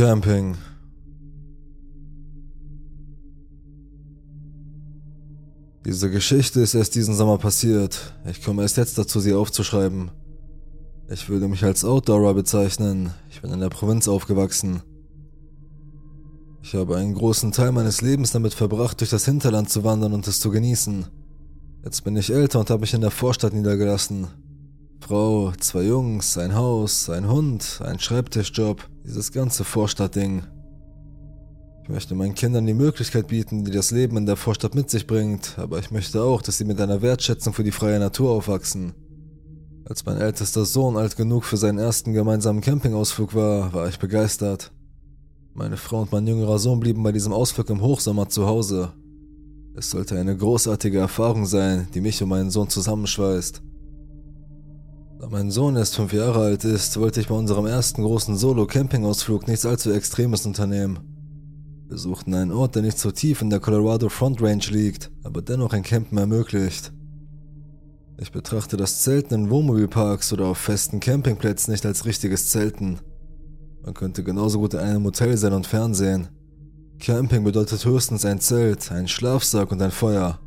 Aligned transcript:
Camping. 0.00 0.56
Diese 5.84 6.10
Geschichte 6.10 6.60
ist 6.60 6.72
erst 6.72 6.94
diesen 6.94 7.14
Sommer 7.14 7.36
passiert. 7.36 8.14
Ich 8.24 8.42
komme 8.42 8.62
erst 8.62 8.78
jetzt 8.78 8.96
dazu, 8.96 9.20
sie 9.20 9.34
aufzuschreiben. 9.34 10.10
Ich 11.10 11.28
würde 11.28 11.48
mich 11.48 11.62
als 11.64 11.84
Outdoorer 11.84 12.32
bezeichnen. 12.32 13.10
Ich 13.28 13.42
bin 13.42 13.52
in 13.52 13.60
der 13.60 13.68
Provinz 13.68 14.08
aufgewachsen. 14.08 14.80
Ich 16.62 16.74
habe 16.74 16.96
einen 16.96 17.12
großen 17.12 17.52
Teil 17.52 17.70
meines 17.70 18.00
Lebens 18.00 18.32
damit 18.32 18.54
verbracht, 18.54 19.00
durch 19.00 19.10
das 19.10 19.26
Hinterland 19.26 19.68
zu 19.68 19.84
wandern 19.84 20.14
und 20.14 20.26
es 20.26 20.40
zu 20.40 20.50
genießen. 20.50 21.08
Jetzt 21.84 22.04
bin 22.04 22.16
ich 22.16 22.32
älter 22.32 22.60
und 22.60 22.70
habe 22.70 22.80
mich 22.80 22.94
in 22.94 23.02
der 23.02 23.10
Vorstadt 23.10 23.52
niedergelassen. 23.52 24.28
Frau, 25.00 25.52
zwei 25.60 25.82
Jungs, 25.82 26.38
ein 26.38 26.54
Haus, 26.54 27.10
ein 27.10 27.28
Hund, 27.28 27.82
ein 27.84 27.98
Schreibtischjob, 27.98 28.88
dieses 29.10 29.32
ganze 29.32 29.64
Vorstadtding. 29.64 30.44
Ich 31.82 31.88
möchte 31.88 32.14
meinen 32.14 32.36
Kindern 32.36 32.64
die 32.64 32.74
Möglichkeit 32.74 33.26
bieten, 33.26 33.64
die 33.64 33.72
das 33.72 33.90
Leben 33.90 34.16
in 34.16 34.24
der 34.24 34.36
Vorstadt 34.36 34.76
mit 34.76 34.88
sich 34.88 35.08
bringt, 35.08 35.58
aber 35.58 35.80
ich 35.80 35.90
möchte 35.90 36.22
auch, 36.22 36.42
dass 36.42 36.58
sie 36.58 36.64
mit 36.64 36.80
einer 36.80 37.02
Wertschätzung 37.02 37.52
für 37.52 37.64
die 37.64 37.72
freie 37.72 37.98
Natur 37.98 38.30
aufwachsen. 38.30 38.92
Als 39.84 40.06
mein 40.06 40.18
ältester 40.18 40.64
Sohn 40.64 40.96
alt 40.96 41.16
genug 41.16 41.42
für 41.42 41.56
seinen 41.56 41.78
ersten 41.78 42.12
gemeinsamen 42.12 42.60
Campingausflug 42.60 43.34
war, 43.34 43.72
war 43.72 43.88
ich 43.88 43.98
begeistert. 43.98 44.70
Meine 45.54 45.76
Frau 45.76 46.02
und 46.02 46.12
mein 46.12 46.28
jüngerer 46.28 46.60
Sohn 46.60 46.78
blieben 46.78 47.02
bei 47.02 47.10
diesem 47.10 47.32
Ausflug 47.32 47.68
im 47.70 47.80
Hochsommer 47.80 48.28
zu 48.28 48.46
Hause. 48.46 48.92
Es 49.74 49.90
sollte 49.90 50.16
eine 50.16 50.36
großartige 50.36 50.98
Erfahrung 50.98 51.46
sein, 51.46 51.88
die 51.94 52.00
mich 52.00 52.22
und 52.22 52.28
meinen 52.28 52.50
Sohn 52.50 52.68
zusammenschweißt. 52.68 53.60
Da 55.20 55.28
mein 55.28 55.50
Sohn 55.50 55.76
erst 55.76 55.96
fünf 55.96 56.14
Jahre 56.14 56.40
alt 56.40 56.64
ist, 56.64 56.98
wollte 56.98 57.20
ich 57.20 57.28
bei 57.28 57.34
unserem 57.34 57.66
ersten 57.66 58.02
großen 58.02 58.38
Solo-Campingausflug 58.38 59.48
nichts 59.48 59.66
allzu 59.66 59.92
Extremes 59.92 60.46
unternehmen. 60.46 60.98
Wir 61.88 61.98
suchten 61.98 62.32
einen 62.32 62.52
Ort, 62.52 62.74
der 62.74 62.80
nicht 62.80 62.98
so 62.98 63.10
tief 63.10 63.42
in 63.42 63.50
der 63.50 63.60
Colorado 63.60 64.08
Front 64.08 64.40
Range 64.40 64.64
liegt, 64.70 65.10
aber 65.22 65.42
dennoch 65.42 65.74
ein 65.74 65.82
Campen 65.82 66.16
ermöglicht. 66.16 66.94
Ich 68.16 68.32
betrachte 68.32 68.78
das 68.78 69.02
Zelten 69.02 69.34
in 69.34 69.50
Wohnmobilparks 69.50 70.32
oder 70.32 70.46
auf 70.46 70.56
festen 70.56 71.00
Campingplätzen 71.00 71.72
nicht 71.72 71.84
als 71.84 72.06
richtiges 72.06 72.48
Zelten. 72.48 73.00
Man 73.82 73.92
könnte 73.92 74.24
genauso 74.24 74.58
gut 74.58 74.72
in 74.72 74.80
einem 74.80 75.04
Hotel 75.04 75.36
sein 75.36 75.52
und 75.52 75.66
Fernsehen. 75.66 76.28
Camping 76.98 77.44
bedeutet 77.44 77.84
höchstens 77.84 78.24
ein 78.24 78.40
Zelt, 78.40 78.90
ein 78.90 79.06
Schlafsack 79.06 79.70
und 79.70 79.82
ein 79.82 79.90
Feuer. 79.90 80.38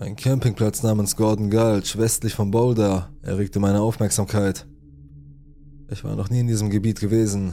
Ein 0.00 0.16
Campingplatz 0.16 0.82
namens 0.82 1.14
Gordon 1.14 1.50
Gulch 1.50 1.98
westlich 1.98 2.34
von 2.34 2.50
Boulder 2.50 3.10
erregte 3.20 3.60
meine 3.60 3.82
Aufmerksamkeit. 3.82 4.66
Ich 5.90 6.04
war 6.04 6.16
noch 6.16 6.30
nie 6.30 6.40
in 6.40 6.46
diesem 6.46 6.70
Gebiet 6.70 7.00
gewesen. 7.00 7.52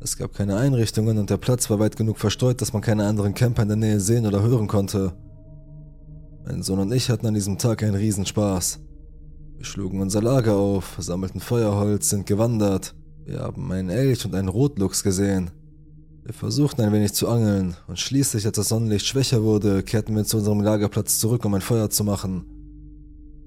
Es 0.00 0.16
gab 0.16 0.32
keine 0.32 0.56
Einrichtungen 0.56 1.18
und 1.18 1.28
der 1.28 1.36
Platz 1.36 1.68
war 1.68 1.80
weit 1.80 1.98
genug 1.98 2.16
verstreut, 2.16 2.62
dass 2.62 2.72
man 2.72 2.80
keine 2.80 3.04
anderen 3.04 3.34
Camper 3.34 3.64
in 3.64 3.68
der 3.68 3.76
Nähe 3.76 4.00
sehen 4.00 4.24
oder 4.24 4.40
hören 4.40 4.66
konnte. 4.66 5.12
Mein 6.46 6.62
Sohn 6.62 6.78
und 6.78 6.90
ich 6.90 7.10
hatten 7.10 7.26
an 7.26 7.34
diesem 7.34 7.58
Tag 7.58 7.82
einen 7.82 7.96
Riesenspaß. 7.96 8.80
Wir 9.58 9.64
schlugen 9.66 10.00
unser 10.00 10.22
Lager 10.22 10.56
auf, 10.56 10.96
sammelten 10.98 11.42
Feuerholz, 11.42 12.08
sind 12.08 12.24
gewandert. 12.24 12.94
Wir 13.26 13.40
haben 13.40 13.70
einen 13.70 13.90
Elch 13.90 14.24
und 14.24 14.34
einen 14.34 14.48
Rotluchs 14.48 15.02
gesehen. 15.02 15.50
Wir 16.24 16.32
versuchten 16.32 16.80
ein 16.80 16.92
wenig 16.92 17.12
zu 17.12 17.28
angeln 17.28 17.76
und 17.86 17.98
schließlich, 17.98 18.46
als 18.46 18.56
das 18.56 18.70
Sonnenlicht 18.70 19.04
schwächer 19.04 19.42
wurde, 19.42 19.82
kehrten 19.82 20.16
wir 20.16 20.24
zu 20.24 20.38
unserem 20.38 20.62
Lagerplatz 20.62 21.18
zurück, 21.18 21.44
um 21.44 21.52
ein 21.52 21.60
Feuer 21.60 21.90
zu 21.90 22.02
machen. 22.02 22.46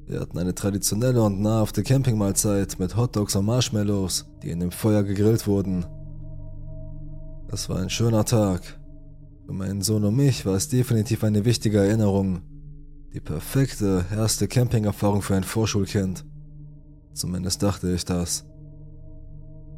Wir 0.05 0.19
hatten 0.19 0.37
eine 0.37 0.53
traditionelle 0.53 1.23
und 1.23 1.41
nahrhafte 1.41 1.81
Campingmahlzeit 1.81 2.77
mit 2.77 2.95
Hotdogs 2.95 3.35
und 3.35 3.45
Marshmallows, 3.45 4.27
die 4.43 4.51
in 4.51 4.59
dem 4.59 4.69
Feuer 4.69 5.01
gegrillt 5.01 5.47
wurden. 5.47 5.87
Es 7.51 7.67
war 7.67 7.79
ein 7.79 7.89
schöner 7.89 8.25
Tag. 8.25 8.61
Für 9.47 9.53
meinen 9.53 9.81
Sohn 9.81 10.05
und 10.05 10.15
mich 10.15 10.45
war 10.45 10.53
es 10.53 10.69
definitiv 10.69 11.23
eine 11.23 11.45
wichtige 11.45 11.79
Erinnerung. 11.79 12.43
Die 13.11 13.21
perfekte 13.21 14.05
erste 14.11 14.47
Campingerfahrung 14.47 15.23
für 15.23 15.35
ein 15.35 15.43
Vorschulkind. 15.43 16.25
Zumindest 17.13 17.63
dachte 17.63 17.91
ich 17.91 18.05
das. 18.05 18.45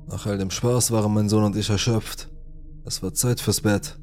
Nach 0.08 0.26
all 0.26 0.38
dem 0.38 0.52
Spaß 0.52 0.92
waren 0.92 1.14
mein 1.14 1.30
Sohn 1.30 1.46
und 1.46 1.56
ich 1.56 1.70
erschöpft. 1.70 2.29
Es 2.90 3.04
war 3.04 3.14
Zeit 3.14 3.40
fürs 3.40 3.62
Bett. 3.62 4.00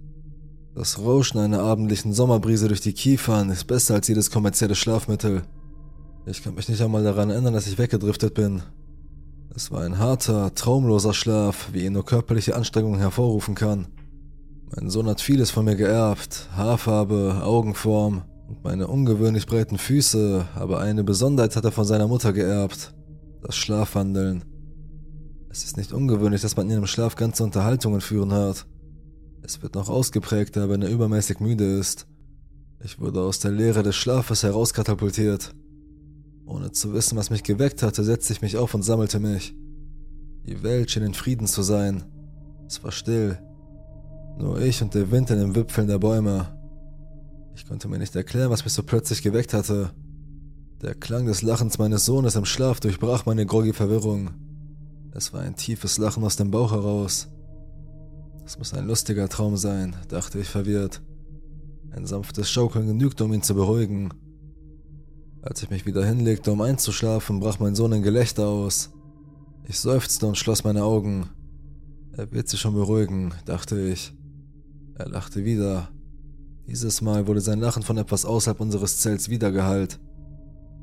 Das 0.76 1.00
Rauschen 1.00 1.40
einer 1.40 1.58
abendlichen 1.58 2.12
Sommerbrise 2.12 2.68
durch 2.68 2.80
die 2.80 2.92
Kiefern 2.92 3.50
ist 3.50 3.64
besser 3.64 3.94
als 3.94 4.06
jedes 4.06 4.30
kommerzielle 4.30 4.76
Schlafmittel. 4.76 5.42
Ich 6.24 6.44
kann 6.44 6.54
mich 6.54 6.68
nicht 6.68 6.80
einmal 6.80 7.02
daran 7.02 7.30
erinnern, 7.30 7.52
dass 7.52 7.66
ich 7.66 7.78
weggedriftet 7.78 8.34
bin. 8.34 8.62
Es 9.56 9.72
war 9.72 9.80
ein 9.80 9.98
harter, 9.98 10.54
traumloser 10.54 11.14
Schlaf, 11.14 11.70
wie 11.72 11.84
ihn 11.84 11.94
nur 11.94 12.04
körperliche 12.04 12.54
Anstrengung 12.54 12.96
hervorrufen 12.96 13.56
kann. 13.56 13.88
Mein 14.76 14.88
Sohn 14.88 15.08
hat 15.08 15.20
vieles 15.20 15.50
von 15.50 15.64
mir 15.64 15.74
geerbt, 15.74 16.48
Haarfarbe, 16.52 17.40
Augenform 17.42 18.22
und 18.46 18.62
meine 18.62 18.86
ungewöhnlich 18.86 19.46
breiten 19.48 19.78
Füße, 19.78 20.46
aber 20.54 20.78
eine 20.78 21.02
Besonderheit 21.02 21.56
hat 21.56 21.64
er 21.64 21.72
von 21.72 21.86
seiner 21.86 22.06
Mutter 22.06 22.32
geerbt, 22.32 22.94
das 23.42 23.56
Schlafwandeln. 23.56 24.44
Es 25.50 25.64
ist 25.64 25.76
nicht 25.76 25.92
ungewöhnlich, 25.92 26.42
dass 26.42 26.56
man 26.56 26.66
in 26.66 26.74
ihrem 26.74 26.86
Schlaf 26.86 27.16
ganze 27.16 27.42
Unterhaltungen 27.42 28.00
führen 28.00 28.32
hört. 28.32 28.64
Es 29.46 29.62
wird 29.62 29.76
noch 29.76 29.88
ausgeprägter, 29.88 30.68
wenn 30.68 30.82
er 30.82 30.90
übermäßig 30.90 31.38
müde 31.38 31.78
ist. 31.78 32.08
Ich 32.82 32.98
wurde 32.98 33.20
aus 33.20 33.38
der 33.38 33.52
Leere 33.52 33.84
des 33.84 33.94
Schlafes 33.94 34.42
herauskatapultiert. 34.42 35.54
Ohne 36.46 36.72
zu 36.72 36.92
wissen, 36.92 37.16
was 37.16 37.30
mich 37.30 37.44
geweckt 37.44 37.84
hatte, 37.84 38.02
setzte 38.02 38.32
ich 38.32 38.42
mich 38.42 38.56
auf 38.56 38.74
und 38.74 38.82
sammelte 38.82 39.20
mich. 39.20 39.54
Die 40.46 40.64
Welt 40.64 40.90
schien 40.90 41.04
in 41.04 41.14
Frieden 41.14 41.46
zu 41.46 41.62
sein. 41.62 42.02
Es 42.66 42.82
war 42.82 42.90
still. 42.90 43.38
Nur 44.36 44.60
ich 44.60 44.82
und 44.82 44.94
der 44.94 45.12
Wind 45.12 45.30
in 45.30 45.38
den 45.38 45.54
Wipfeln 45.54 45.86
der 45.86 46.00
Bäume. 46.00 46.48
Ich 47.54 47.68
konnte 47.68 47.86
mir 47.86 47.98
nicht 47.98 48.16
erklären, 48.16 48.50
was 48.50 48.64
mich 48.64 48.72
so 48.72 48.82
plötzlich 48.82 49.22
geweckt 49.22 49.54
hatte. 49.54 49.92
Der 50.82 50.96
Klang 50.96 51.26
des 51.26 51.42
Lachens 51.42 51.78
meines 51.78 52.04
Sohnes 52.04 52.34
im 52.34 52.46
Schlaf 52.46 52.80
durchbrach 52.80 53.26
meine 53.26 53.46
groggy 53.46 53.72
Verwirrung. 53.72 54.30
Es 55.12 55.32
war 55.32 55.42
ein 55.42 55.54
tiefes 55.54 55.98
Lachen 55.98 56.24
aus 56.24 56.34
dem 56.34 56.50
Bauch 56.50 56.72
heraus. 56.72 57.28
Es 58.46 58.56
muss 58.58 58.72
ein 58.72 58.86
lustiger 58.86 59.28
Traum 59.28 59.58
sein, 59.58 59.94
dachte 60.08 60.38
ich 60.38 60.48
verwirrt. 60.48 61.02
Ein 61.90 62.06
sanftes 62.06 62.50
Schaukeln 62.50 62.86
genügte, 62.86 63.24
um 63.24 63.34
ihn 63.34 63.42
zu 63.42 63.54
beruhigen. 63.54 64.14
Als 65.42 65.62
ich 65.62 65.68
mich 65.68 65.84
wieder 65.84 66.06
hinlegte, 66.06 66.52
um 66.52 66.62
einzuschlafen, 66.62 67.40
brach 67.40 67.58
mein 67.58 67.74
Sohn 67.74 67.92
in 67.92 68.02
Gelächter 68.02 68.46
aus. 68.46 68.90
Ich 69.64 69.78
seufzte 69.78 70.26
und 70.26 70.38
schloss 70.38 70.64
meine 70.64 70.84
Augen. 70.84 71.28
Er 72.12 72.32
wird 72.32 72.48
sich 72.48 72.60
schon 72.60 72.74
beruhigen, 72.74 73.34
dachte 73.44 73.78
ich. 73.80 74.14
Er 74.94 75.08
lachte 75.08 75.44
wieder. 75.44 75.90
Dieses 76.66 77.02
Mal 77.02 77.26
wurde 77.26 77.40
sein 77.40 77.60
Lachen 77.60 77.82
von 77.82 77.98
etwas 77.98 78.24
außerhalb 78.24 78.60
unseres 78.60 78.98
Zelts 78.98 79.28
wiedergehalt. 79.28 80.00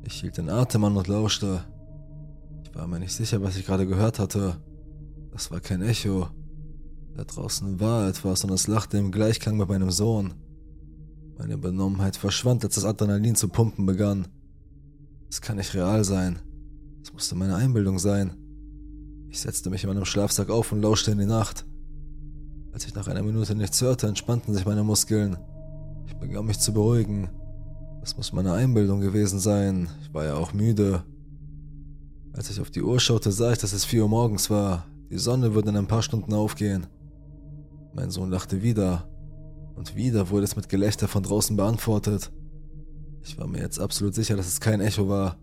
Ich 0.04 0.20
hielt 0.20 0.36
den 0.36 0.50
Atem 0.50 0.84
an 0.84 0.96
und 0.96 1.08
lauschte 1.08 1.64
war 2.74 2.86
mir 2.88 2.98
nicht 2.98 3.12
sicher, 3.12 3.40
was 3.42 3.56
ich 3.56 3.66
gerade 3.66 3.86
gehört 3.86 4.18
hatte. 4.18 4.56
Das 5.32 5.50
war 5.50 5.60
kein 5.60 5.82
Echo. 5.82 6.28
Da 7.16 7.22
draußen 7.22 7.78
war 7.78 8.08
etwas 8.08 8.42
und 8.42 8.50
es 8.50 8.66
lachte 8.66 8.98
im 8.98 9.12
Gleichklang 9.12 9.56
mit 9.56 9.68
meinem 9.68 9.90
Sohn. 9.90 10.34
Meine 11.38 11.56
Benommenheit 11.56 12.16
verschwand, 12.16 12.64
als 12.64 12.74
das 12.74 12.84
Adrenalin 12.84 13.36
zu 13.36 13.48
pumpen 13.48 13.86
begann. 13.86 14.28
Es 15.30 15.40
kann 15.40 15.56
nicht 15.56 15.74
real 15.74 16.04
sein. 16.04 16.40
Es 17.02 17.12
musste 17.12 17.34
meine 17.36 17.56
Einbildung 17.56 17.98
sein. 17.98 18.36
Ich 19.28 19.40
setzte 19.40 19.70
mich 19.70 19.84
in 19.84 19.90
meinem 19.90 20.04
Schlafsack 20.04 20.50
auf 20.50 20.72
und 20.72 20.82
lauschte 20.82 21.12
in 21.12 21.18
die 21.18 21.26
Nacht. 21.26 21.66
Als 22.72 22.86
ich 22.86 22.94
nach 22.94 23.06
einer 23.06 23.22
Minute 23.22 23.54
nichts 23.54 23.80
hörte, 23.80 24.08
entspannten 24.08 24.52
sich 24.52 24.66
meine 24.66 24.82
Muskeln. 24.82 25.36
Ich 26.06 26.16
begann 26.16 26.46
mich 26.46 26.58
zu 26.58 26.72
beruhigen. 26.72 27.28
Das 28.00 28.16
muss 28.16 28.32
meine 28.32 28.52
Einbildung 28.52 29.00
gewesen 29.00 29.38
sein. 29.38 29.88
Ich 30.02 30.12
war 30.12 30.24
ja 30.24 30.34
auch 30.34 30.52
müde. 30.52 31.04
Als 32.32 32.50
ich 32.50 32.60
auf 32.60 32.70
die 32.70 32.82
Uhr 32.82 32.98
schaute, 32.98 33.30
sah 33.30 33.52
ich, 33.52 33.58
dass 33.58 33.72
es 33.72 33.84
4 33.84 34.02
Uhr 34.02 34.08
morgens 34.08 34.50
war. 34.50 34.86
Die 35.10 35.18
Sonne 35.18 35.54
würde 35.54 35.70
in 35.70 35.76
ein 35.76 35.86
paar 35.86 36.02
Stunden 36.02 36.34
aufgehen. 36.34 36.88
Mein 37.94 38.10
Sohn 38.10 38.30
lachte 38.30 38.62
wieder. 38.62 39.08
Und 39.76 39.96
wieder 39.96 40.30
wurde 40.30 40.44
es 40.44 40.56
mit 40.56 40.68
Gelächter 40.68 41.08
von 41.08 41.22
draußen 41.22 41.56
beantwortet. 41.56 42.32
Ich 43.22 43.38
war 43.38 43.46
mir 43.46 43.60
jetzt 43.60 43.78
absolut 43.78 44.14
sicher, 44.14 44.36
dass 44.36 44.48
es 44.48 44.60
kein 44.60 44.80
Echo 44.80 45.08
war. 45.08 45.38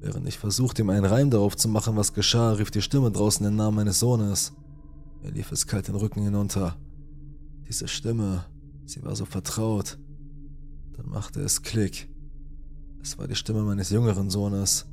Während 0.00 0.26
ich 0.26 0.38
versuchte, 0.38 0.82
ihm 0.82 0.90
einen 0.90 1.04
Reim 1.04 1.30
darauf 1.30 1.56
zu 1.56 1.68
machen, 1.68 1.96
was 1.96 2.14
geschah, 2.14 2.52
rief 2.52 2.70
die 2.70 2.82
Stimme 2.82 3.10
draußen 3.10 3.44
den 3.44 3.56
Namen 3.56 3.76
meines 3.76 4.00
Sohnes. 4.00 4.52
Mir 5.22 5.30
lief 5.30 5.52
es 5.52 5.66
kalt 5.66 5.88
den 5.88 5.94
Rücken 5.94 6.22
hinunter. 6.22 6.76
Diese 7.68 7.86
Stimme, 7.86 8.46
sie 8.86 9.02
war 9.02 9.14
so 9.14 9.26
vertraut. 9.26 9.98
Dann 10.96 11.08
machte 11.08 11.40
es 11.40 11.62
Klick. 11.62 12.08
Es 13.02 13.18
war 13.18 13.28
die 13.28 13.34
Stimme 13.34 13.62
meines 13.62 13.90
jüngeren 13.90 14.30
Sohnes. 14.30 14.86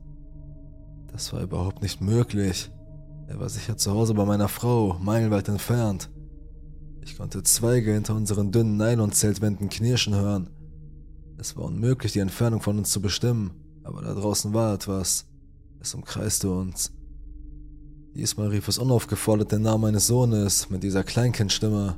Das 1.12 1.32
war 1.32 1.42
überhaupt 1.42 1.82
nicht 1.82 2.02
möglich. 2.02 2.70
Er 3.28 3.40
war 3.40 3.50
sicher 3.50 3.78
zu 3.78 3.92
Hause 3.92 4.14
bei 4.14 4.26
meiner 4.26 4.50
Frau, 4.50 4.98
meilenweit 5.00 5.48
entfernt. 5.48 6.10
Ich 7.08 7.16
konnte 7.16 7.42
Zweige 7.42 7.94
hinter 7.94 8.16
unseren 8.16 8.52
dünnen 8.52 8.76
Nylon-Zeltwänden 8.76 9.70
knirschen 9.70 10.14
hören. 10.14 10.50
Es 11.38 11.56
war 11.56 11.64
unmöglich, 11.64 12.12
die 12.12 12.20
Entfernung 12.20 12.60
von 12.60 12.78
uns 12.78 12.92
zu 12.92 13.02
bestimmen, 13.02 13.52
aber 13.86 14.02
da 14.02 14.14
draußen 14.14 14.54
war 14.54 14.74
etwas. 14.74 15.26
Es 15.80 15.94
umkreiste 15.94 16.52
uns. 16.52 16.92
Diesmal 18.14 18.50
rief 18.50 18.68
es 18.68 18.78
unaufgefordert 18.78 19.54
den 19.54 19.62
Namen 19.62 19.84
meines 19.84 20.08
Sohnes 20.08 20.70
mit 20.70 20.84
dieser 20.84 21.06
Kleinkindstimme. 21.06 21.96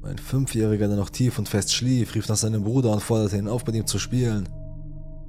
Mein 0.00 0.18
Fünfjähriger, 0.18 0.88
der 0.88 0.96
noch 0.96 1.10
tief 1.10 1.38
und 1.38 1.48
fest 1.48 1.72
schlief, 1.72 2.16
rief 2.16 2.28
nach 2.28 2.36
seinem 2.36 2.64
Bruder 2.64 2.92
und 2.92 3.04
forderte 3.04 3.38
ihn 3.38 3.46
auf, 3.46 3.64
mit 3.64 3.76
ihm 3.76 3.86
zu 3.86 4.00
spielen. 4.00 4.48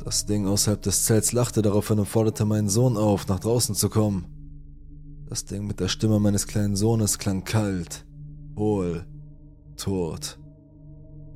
Das 0.03 0.25
Ding 0.25 0.47
außerhalb 0.47 0.81
des 0.81 1.03
Zelts 1.03 1.31
lachte 1.31 1.61
daraufhin 1.61 1.99
und 1.99 2.07
forderte 2.07 2.43
meinen 2.43 2.69
Sohn 2.69 2.97
auf, 2.97 3.27
nach 3.27 3.39
draußen 3.39 3.75
zu 3.75 3.89
kommen. 3.89 4.25
Das 5.29 5.45
Ding 5.45 5.67
mit 5.67 5.79
der 5.79 5.89
Stimme 5.89 6.19
meines 6.19 6.47
kleinen 6.47 6.75
Sohnes 6.75 7.19
klang 7.19 7.43
kalt, 7.43 8.03
hohl, 8.55 9.05
tot. 9.77 10.39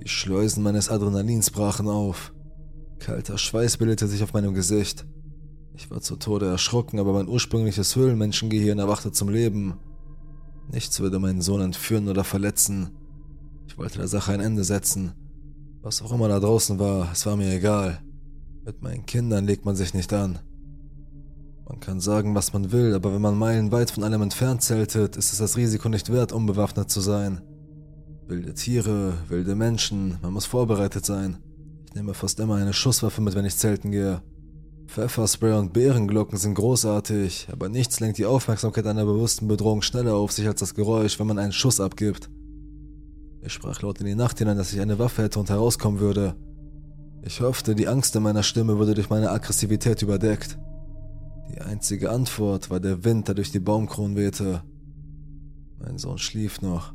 Die 0.01 0.07
Schleusen 0.07 0.63
meines 0.63 0.89
Adrenalins 0.89 1.51
brachen 1.51 1.87
auf. 1.87 2.33
Kalter 2.99 3.37
Schweiß 3.37 3.77
bildete 3.77 4.07
sich 4.07 4.23
auf 4.23 4.33
meinem 4.33 4.53
Gesicht. 4.53 5.05
Ich 5.73 5.91
war 5.91 6.01
zu 6.01 6.15
Tode 6.15 6.47
erschrocken, 6.47 6.99
aber 6.99 7.13
mein 7.13 7.27
ursprüngliches 7.27 7.95
Höhlenmenschengehirn 7.95 8.79
erwachte 8.79 9.11
zum 9.11 9.29
Leben. 9.29 9.77
Nichts 10.71 10.99
würde 10.99 11.19
meinen 11.19 11.41
Sohn 11.41 11.61
entführen 11.61 12.09
oder 12.09 12.23
verletzen. 12.23 12.89
Ich 13.67 13.77
wollte 13.77 13.99
der 13.99 14.07
Sache 14.07 14.31
ein 14.31 14.39
Ende 14.39 14.63
setzen. 14.63 15.13
Was 15.81 16.01
auch 16.01 16.11
immer 16.11 16.27
da 16.27 16.39
draußen 16.39 16.79
war, 16.79 17.11
es 17.11 17.25
war 17.25 17.35
mir 17.35 17.53
egal. 17.53 18.01
Mit 18.65 18.81
meinen 18.81 19.05
Kindern 19.05 19.45
legt 19.45 19.65
man 19.65 19.75
sich 19.75 19.93
nicht 19.93 20.11
an. 20.13 20.39
Man 21.69 21.81
kann 21.81 21.99
sagen, 21.99 22.33
was 22.33 22.53
man 22.53 22.71
will, 22.71 22.95
aber 22.95 23.13
wenn 23.13 23.21
man 23.21 23.37
meilenweit 23.37 23.91
von 23.91 24.05
allem 24.05 24.21
entfernt 24.21 24.61
zeltet, 24.61 25.17
ist 25.17 25.33
es 25.33 25.39
das 25.39 25.57
Risiko 25.57 25.89
nicht 25.89 26.11
wert, 26.11 26.31
unbewaffnet 26.31 26.89
zu 26.89 27.01
sein. 27.01 27.41
Wilde 28.25 28.53
Tiere, 28.53 29.15
wilde 29.27 29.53
Menschen, 29.53 30.17
man 30.21 30.31
muss 30.31 30.45
vorbereitet 30.45 31.05
sein. 31.05 31.37
Ich 31.85 31.93
nehme 31.93 32.13
fast 32.13 32.39
immer 32.39 32.55
eine 32.55 32.71
Schusswaffe 32.71 33.21
mit, 33.21 33.35
wenn 33.35 33.43
ich 33.43 33.57
zelten 33.57 33.91
gehe. 33.91 34.21
Pfefferspray 34.87 35.57
und 35.57 35.73
Bärenglocken 35.73 36.37
sind 36.37 36.53
großartig, 36.53 37.49
aber 37.51 37.67
nichts 37.67 37.99
lenkt 37.99 38.17
die 38.17 38.25
Aufmerksamkeit 38.25 38.87
einer 38.87 39.05
bewussten 39.05 39.49
Bedrohung 39.49 39.81
schneller 39.81 40.15
auf 40.15 40.31
sich 40.31 40.47
als 40.47 40.61
das 40.61 40.73
Geräusch, 40.73 41.19
wenn 41.19 41.27
man 41.27 41.39
einen 41.39 41.51
Schuss 41.51 41.81
abgibt. 41.81 42.29
Ich 43.41 43.51
sprach 43.51 43.81
laut 43.81 43.99
in 43.99 44.05
die 44.05 44.15
Nacht 44.15 44.39
hinein, 44.39 44.57
dass 44.57 44.71
ich 44.71 44.79
eine 44.79 44.99
Waffe 44.99 45.23
hätte 45.23 45.39
und 45.39 45.49
herauskommen 45.49 45.99
würde. 45.99 46.35
Ich 47.23 47.41
hoffte, 47.41 47.75
die 47.75 47.89
Angst 47.89 48.15
in 48.15 48.23
meiner 48.23 48.43
Stimme 48.43 48.79
würde 48.79 48.93
durch 48.93 49.09
meine 49.09 49.31
Aggressivität 49.31 50.01
überdeckt. 50.01 50.57
Die 51.53 51.61
einzige 51.61 52.11
Antwort 52.11 52.69
war 52.69 52.79
der 52.79 53.03
Wind, 53.03 53.27
der 53.27 53.35
durch 53.35 53.51
die 53.51 53.59
Baumkronen 53.59 54.15
wehte. 54.15 54.63
Mein 55.79 55.97
Sohn 55.97 56.17
schlief 56.17 56.61
noch. 56.61 56.93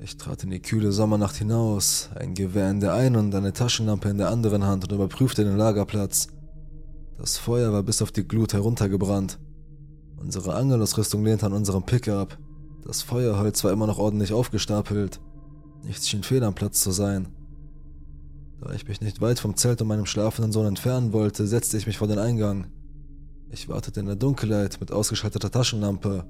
Ich 0.00 0.16
trat 0.16 0.44
in 0.44 0.50
die 0.50 0.62
kühle 0.62 0.92
Sommernacht 0.92 1.36
hinaus, 1.36 2.10
ein 2.14 2.34
Gewehr 2.34 2.70
in 2.70 2.78
der 2.78 2.94
einen 2.94 3.16
und 3.16 3.34
eine 3.34 3.52
Taschenlampe 3.52 4.08
in 4.08 4.18
der 4.18 4.30
anderen 4.30 4.64
Hand 4.64 4.84
und 4.84 4.94
überprüfte 4.94 5.44
den 5.44 5.56
Lagerplatz. 5.56 6.28
Das 7.16 7.36
Feuer 7.36 7.72
war 7.72 7.82
bis 7.82 8.00
auf 8.00 8.12
die 8.12 8.26
Glut 8.26 8.52
heruntergebrannt. 8.52 9.40
Unsere 10.16 10.54
Angelausrüstung 10.54 11.24
lehnte 11.24 11.46
an 11.46 11.52
unserem 11.52 11.84
Pickup. 11.84 12.38
Das 12.84 13.02
Feuerholz 13.02 13.64
war 13.64 13.72
immer 13.72 13.88
noch 13.88 13.98
ordentlich 13.98 14.32
aufgestapelt. 14.32 15.20
Nichts 15.82 16.08
schien 16.08 16.22
fehl 16.22 16.44
am 16.44 16.54
Platz 16.54 16.80
zu 16.80 16.92
sein. 16.92 17.28
Da 18.60 18.72
ich 18.72 18.86
mich 18.86 19.00
nicht 19.00 19.20
weit 19.20 19.40
vom 19.40 19.56
Zelt 19.56 19.82
und 19.82 19.88
meinem 19.88 20.06
schlafenden 20.06 20.52
Sohn 20.52 20.66
entfernen 20.66 21.12
wollte, 21.12 21.46
setzte 21.46 21.76
ich 21.76 21.86
mich 21.86 21.98
vor 21.98 22.08
den 22.08 22.18
Eingang. 22.18 22.68
Ich 23.50 23.68
wartete 23.68 24.00
in 24.00 24.06
der 24.06 24.16
Dunkelheit 24.16 24.78
mit 24.80 24.92
ausgeschalteter 24.92 25.50
Taschenlampe. 25.50 26.24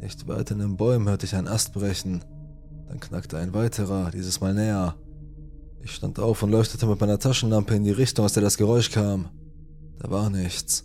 Nicht 0.00 0.26
weit 0.28 0.50
in 0.50 0.58
den 0.58 0.76
Bäumen 0.76 1.08
hörte 1.08 1.26
ich 1.26 1.34
einen 1.34 1.48
Ast 1.48 1.72
brechen. 1.72 2.24
Dann 2.88 3.00
knackte 3.00 3.38
ein 3.38 3.52
weiterer, 3.52 4.10
dieses 4.10 4.40
Mal 4.40 4.54
näher. 4.54 4.96
Ich 5.82 5.92
stand 5.92 6.18
auf 6.18 6.42
und 6.42 6.50
leuchtete 6.50 6.86
mit 6.86 7.00
meiner 7.00 7.18
Taschenlampe 7.18 7.74
in 7.74 7.84
die 7.84 7.90
Richtung, 7.90 8.24
aus 8.24 8.32
der 8.32 8.42
das 8.42 8.56
Geräusch 8.56 8.90
kam. 8.90 9.28
Da 9.98 10.10
war 10.10 10.30
nichts. 10.30 10.84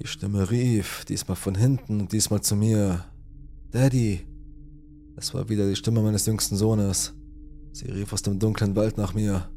Die 0.00 0.06
Stimme 0.06 0.50
rief, 0.50 1.04
diesmal 1.04 1.36
von 1.36 1.54
hinten 1.54 2.00
und 2.00 2.12
diesmal 2.12 2.40
zu 2.40 2.56
mir. 2.56 3.04
Daddy! 3.70 4.26
Es 5.16 5.34
war 5.34 5.48
wieder 5.48 5.68
die 5.68 5.76
Stimme 5.76 6.00
meines 6.00 6.26
jüngsten 6.26 6.56
Sohnes. 6.56 7.14
Sie 7.72 7.90
rief 7.90 8.12
aus 8.12 8.22
dem 8.22 8.38
dunklen 8.38 8.74
Wald 8.76 8.96
nach 8.96 9.14
mir. 9.14 9.48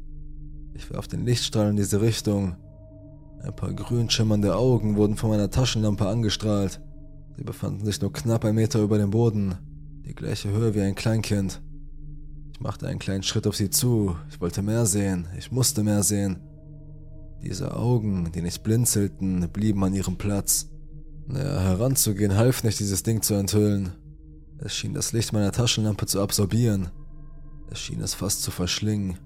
Ich 0.74 0.90
warf 0.92 1.08
den 1.08 1.24
Lichtstrahl 1.24 1.70
in 1.70 1.76
diese 1.76 2.00
Richtung. 2.00 2.56
Ein 3.44 3.54
paar 3.54 3.74
grün 3.74 4.08
schimmernde 4.08 4.56
Augen 4.56 4.96
wurden 4.96 5.16
von 5.16 5.28
meiner 5.28 5.50
Taschenlampe 5.50 6.08
angestrahlt. 6.08 6.80
Sie 7.36 7.44
befanden 7.44 7.84
sich 7.84 8.00
nur 8.00 8.10
knapp 8.10 8.42
ein 8.46 8.54
Meter 8.54 8.80
über 8.80 8.96
dem 8.96 9.10
Boden, 9.10 9.56
die 10.06 10.14
gleiche 10.14 10.48
Höhe 10.48 10.74
wie 10.74 10.80
ein 10.80 10.94
Kleinkind. 10.94 11.60
Ich 12.52 12.60
machte 12.60 12.88
einen 12.88 12.98
kleinen 12.98 13.22
Schritt 13.22 13.46
auf 13.46 13.54
sie 13.54 13.68
zu. 13.68 14.16
Ich 14.30 14.40
wollte 14.40 14.62
mehr 14.62 14.86
sehen. 14.86 15.28
Ich 15.36 15.52
musste 15.52 15.82
mehr 15.82 16.02
sehen. 16.02 16.38
Diese 17.42 17.76
Augen, 17.76 18.32
die 18.32 18.40
nicht 18.40 18.62
blinzelten, 18.62 19.46
blieben 19.52 19.84
an 19.84 19.92
ihrem 19.92 20.16
Platz. 20.16 20.70
Näher 21.26 21.60
heranzugehen 21.60 22.36
half 22.36 22.64
nicht, 22.64 22.80
dieses 22.80 23.02
Ding 23.02 23.20
zu 23.20 23.34
enthüllen. 23.34 23.92
Es 24.56 24.74
schien 24.74 24.94
das 24.94 25.12
Licht 25.12 25.34
meiner 25.34 25.52
Taschenlampe 25.52 26.06
zu 26.06 26.22
absorbieren. 26.22 26.88
Es 27.70 27.78
schien 27.78 28.00
es 28.00 28.14
fast 28.14 28.42
zu 28.42 28.50
verschlingen. 28.50 29.18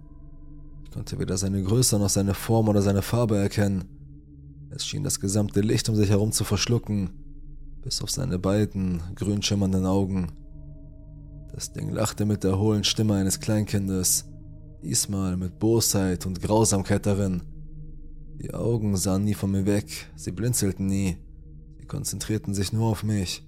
Ich 0.82 0.90
konnte 0.90 1.20
weder 1.20 1.36
seine 1.36 1.62
Größe 1.62 2.00
noch 2.00 2.08
seine 2.08 2.34
Form 2.34 2.68
oder 2.68 2.82
seine 2.82 3.02
Farbe 3.02 3.36
erkennen. 3.36 3.84
Es 4.70 4.86
schien 4.86 5.02
das 5.02 5.20
gesamte 5.20 5.60
Licht 5.60 5.88
um 5.88 5.96
sich 5.96 6.10
herum 6.10 6.32
zu 6.32 6.44
verschlucken, 6.44 7.10
bis 7.82 8.02
auf 8.02 8.10
seine 8.10 8.38
beiden 8.38 9.00
grün 9.14 9.42
schimmernden 9.42 9.86
Augen. 9.86 10.32
Das 11.52 11.72
Ding 11.72 11.90
lachte 11.90 12.26
mit 12.26 12.44
der 12.44 12.58
hohlen 12.58 12.84
Stimme 12.84 13.14
eines 13.14 13.40
Kleinkindes, 13.40 14.26
diesmal 14.82 15.36
mit 15.36 15.58
Bosheit 15.58 16.26
und 16.26 16.42
Grausamkeit 16.42 17.06
darin. 17.06 17.42
Die 18.40 18.52
Augen 18.54 18.96
sahen 18.96 19.24
nie 19.24 19.34
von 19.34 19.50
mir 19.50 19.66
weg, 19.66 20.10
sie 20.14 20.32
blinzelten 20.32 20.86
nie, 20.86 21.16
sie 21.78 21.86
konzentrierten 21.86 22.54
sich 22.54 22.72
nur 22.72 22.86
auf 22.86 23.02
mich, 23.02 23.44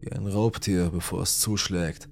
wie 0.00 0.12
ein 0.12 0.26
Raubtier, 0.26 0.90
bevor 0.90 1.22
es 1.22 1.40
zuschlägt. 1.40 2.08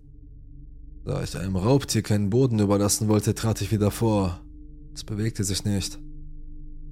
Da 1.04 1.22
ich 1.22 1.36
einem 1.36 1.56
Raubtier 1.56 2.02
keinen 2.02 2.30
Boden 2.30 2.58
überlassen 2.58 3.08
wollte, 3.08 3.34
trat 3.34 3.60
ich 3.60 3.72
wieder 3.72 3.90
vor. 3.90 4.40
Es 4.94 5.04
bewegte 5.04 5.42
sich 5.42 5.64
nicht. 5.64 5.98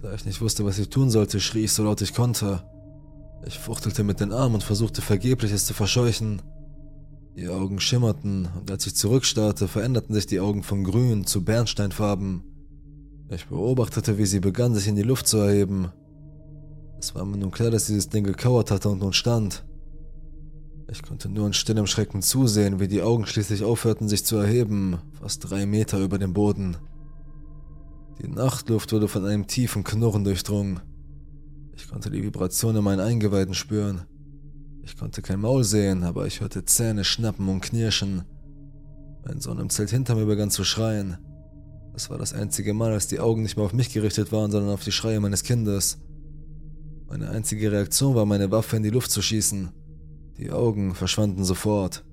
Da 0.02 0.14
ich 0.14 0.24
nicht 0.24 0.40
wusste, 0.40 0.64
was 0.64 0.78
ich 0.78 0.88
tun 0.88 1.10
sollte, 1.10 1.40
schrie 1.40 1.64
ich 1.64 1.72
so 1.72 1.84
laut 1.84 2.00
ich 2.00 2.14
konnte. 2.14 2.62
Ich 3.46 3.58
fuchtelte 3.58 4.02
mit 4.02 4.20
den 4.20 4.32
Armen 4.32 4.56
und 4.56 4.64
versuchte 4.64 5.02
vergeblich 5.02 5.52
es 5.52 5.66
zu 5.66 5.74
verscheuchen. 5.74 6.40
Die 7.36 7.48
Augen 7.48 7.80
schimmerten, 7.80 8.48
und 8.58 8.70
als 8.70 8.86
ich 8.86 8.96
zurückstarrte, 8.96 9.68
veränderten 9.68 10.14
sich 10.14 10.26
die 10.26 10.40
Augen 10.40 10.62
von 10.62 10.84
grün 10.84 11.26
zu 11.26 11.44
Bernsteinfarben. 11.44 12.42
Ich 13.28 13.46
beobachtete, 13.46 14.18
wie 14.18 14.26
sie 14.26 14.40
begann, 14.40 14.74
sich 14.74 14.88
in 14.88 14.96
die 14.96 15.02
Luft 15.02 15.28
zu 15.28 15.38
erheben. 15.38 15.92
Es 16.98 17.14
war 17.14 17.24
mir 17.24 17.36
nun 17.36 17.50
klar, 17.50 17.70
dass 17.70 17.86
dieses 17.86 18.08
Ding 18.08 18.24
gekauert 18.24 18.70
hatte 18.70 18.88
und 18.88 18.98
nun 18.98 19.12
stand. 19.12 19.64
Ich 20.90 21.02
konnte 21.02 21.28
nur 21.28 21.46
in 21.46 21.52
stillem 21.52 21.86
Schrecken 21.86 22.22
zusehen, 22.22 22.80
wie 22.80 22.88
die 22.88 23.02
Augen 23.02 23.26
schließlich 23.26 23.62
aufhörten, 23.62 24.08
sich 24.08 24.24
zu 24.24 24.36
erheben, 24.36 24.98
fast 25.20 25.48
drei 25.48 25.64
Meter 25.64 26.00
über 26.00 26.18
dem 26.18 26.32
Boden. 26.32 26.76
Die 28.22 28.28
Nachtluft 28.28 28.92
wurde 28.92 29.08
von 29.08 29.24
einem 29.24 29.46
tiefen 29.46 29.82
Knurren 29.82 30.24
durchdrungen. 30.24 30.80
Ich 31.74 31.88
konnte 31.88 32.10
die 32.10 32.22
Vibration 32.22 32.76
in 32.76 32.84
meinen 32.84 33.00
Eingeweiden 33.00 33.54
spüren. 33.54 34.02
Ich 34.82 34.98
konnte 34.98 35.22
kein 35.22 35.40
Maul 35.40 35.64
sehen, 35.64 36.02
aber 36.04 36.26
ich 36.26 36.42
hörte 36.42 36.66
Zähne 36.66 37.04
schnappen 37.04 37.48
und 37.48 37.62
knirschen. 37.62 38.24
Mein 39.24 39.40
Sohn 39.40 39.58
im 39.58 39.70
Zelt 39.70 39.88
hinter 39.88 40.16
mir 40.16 40.26
begann 40.26 40.50
zu 40.50 40.64
schreien. 40.64 41.16
Es 41.94 42.10
war 42.10 42.18
das 42.18 42.34
einzige 42.34 42.74
Mal, 42.74 42.92
als 42.92 43.06
die 43.06 43.20
Augen 43.20 43.42
nicht 43.42 43.56
mehr 43.56 43.64
auf 43.64 43.72
mich 43.72 43.90
gerichtet 43.90 44.32
waren, 44.32 44.50
sondern 44.50 44.74
auf 44.74 44.84
die 44.84 44.92
Schreie 44.92 45.20
meines 45.20 45.42
Kindes. 45.42 45.98
Meine 47.08 47.30
einzige 47.30 47.72
Reaktion 47.72 48.14
war, 48.14 48.26
meine 48.26 48.50
Waffe 48.50 48.76
in 48.76 48.82
die 48.82 48.90
Luft 48.90 49.10
zu 49.10 49.22
schießen. 49.22 49.70
Die 50.36 50.50
Augen 50.50 50.94
verschwanden 50.94 51.44
sofort. 51.44 52.04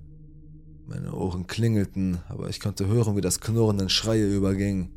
Meine 0.85 1.13
Ohren 1.13 1.47
klingelten, 1.47 2.19
aber 2.29 2.47
ich 2.47 2.61
konnte 2.61 2.87
hören, 2.87 3.17
wie 3.17 3.21
das 3.21 3.41
Knurren 3.41 3.81
in 3.81 3.89
Schreie 3.89 4.33
überging, 4.33 4.89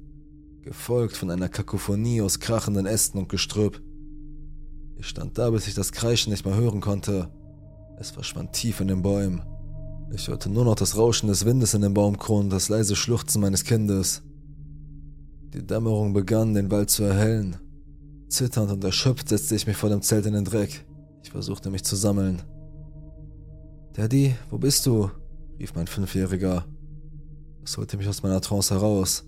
gefolgt 0.63 1.17
von 1.17 1.31
einer 1.31 1.49
Kakophonie 1.49 2.23
aus 2.23 2.41
krachenden 2.41 2.87
Ästen 2.87 3.19
und 3.19 3.29
Gestrüpp. 3.29 3.83
Ich 4.97 5.07
stand 5.07 5.39
da, 5.39 5.51
bis 5.51 5.67
ich 5.67 5.75
das 5.75 5.93
Kreischen 5.93 6.31
nicht 6.31 6.45
mehr 6.45 6.57
hören 6.57 6.81
konnte. 6.81 7.31
Es 7.99 8.11
verschwand 8.11 8.53
tief 8.53 8.81
in 8.81 8.89
den 8.89 9.03
Bäumen. 9.03 9.43
Ich 10.13 10.29
hörte 10.29 10.51
nur 10.51 10.65
noch 10.65 10.75
das 10.75 10.97
Rauschen 10.97 11.29
des 11.29 11.45
Windes 11.45 11.75
in 11.75 11.83
den 11.83 11.95
Baumkronen 11.95 12.45
und 12.45 12.51
das 12.51 12.69
leise 12.69 12.97
Schluchzen 12.97 13.41
meines 13.41 13.65
Kindes. 13.65 14.23
Die 15.55 15.67
Dämmerung 15.67 16.13
begann, 16.13 16.55
den 16.55 16.71
Wald 16.71 16.91
zu 16.91 17.05
erhellen. 17.05 17.57
Zitternd 18.29 18.71
und 18.71 18.85
erschöpft 18.85 19.29
setzte 19.29 19.55
ich 19.55 19.67
mich 19.67 19.77
vor 19.77 19.89
dem 19.89 20.03
Zelt 20.03 20.27
in 20.27 20.35
den 20.35 20.45
Dreck. 20.45 20.87
Ich 21.23 21.31
versuchte 21.31 21.71
mich 21.71 21.85
zu 21.85 21.97
sammeln. 21.97 22.43
Daddy, 23.95 24.35
wo 24.51 24.59
bist 24.59 24.87
du? 24.87 25.11
rief 25.59 25.75
mein 25.75 25.87
Fünfjähriger. 25.87 26.65
Das 27.61 27.77
holte 27.77 27.97
mich 27.97 28.09
aus 28.09 28.23
meiner 28.23 28.41
Trance 28.41 28.75
heraus. 28.75 29.25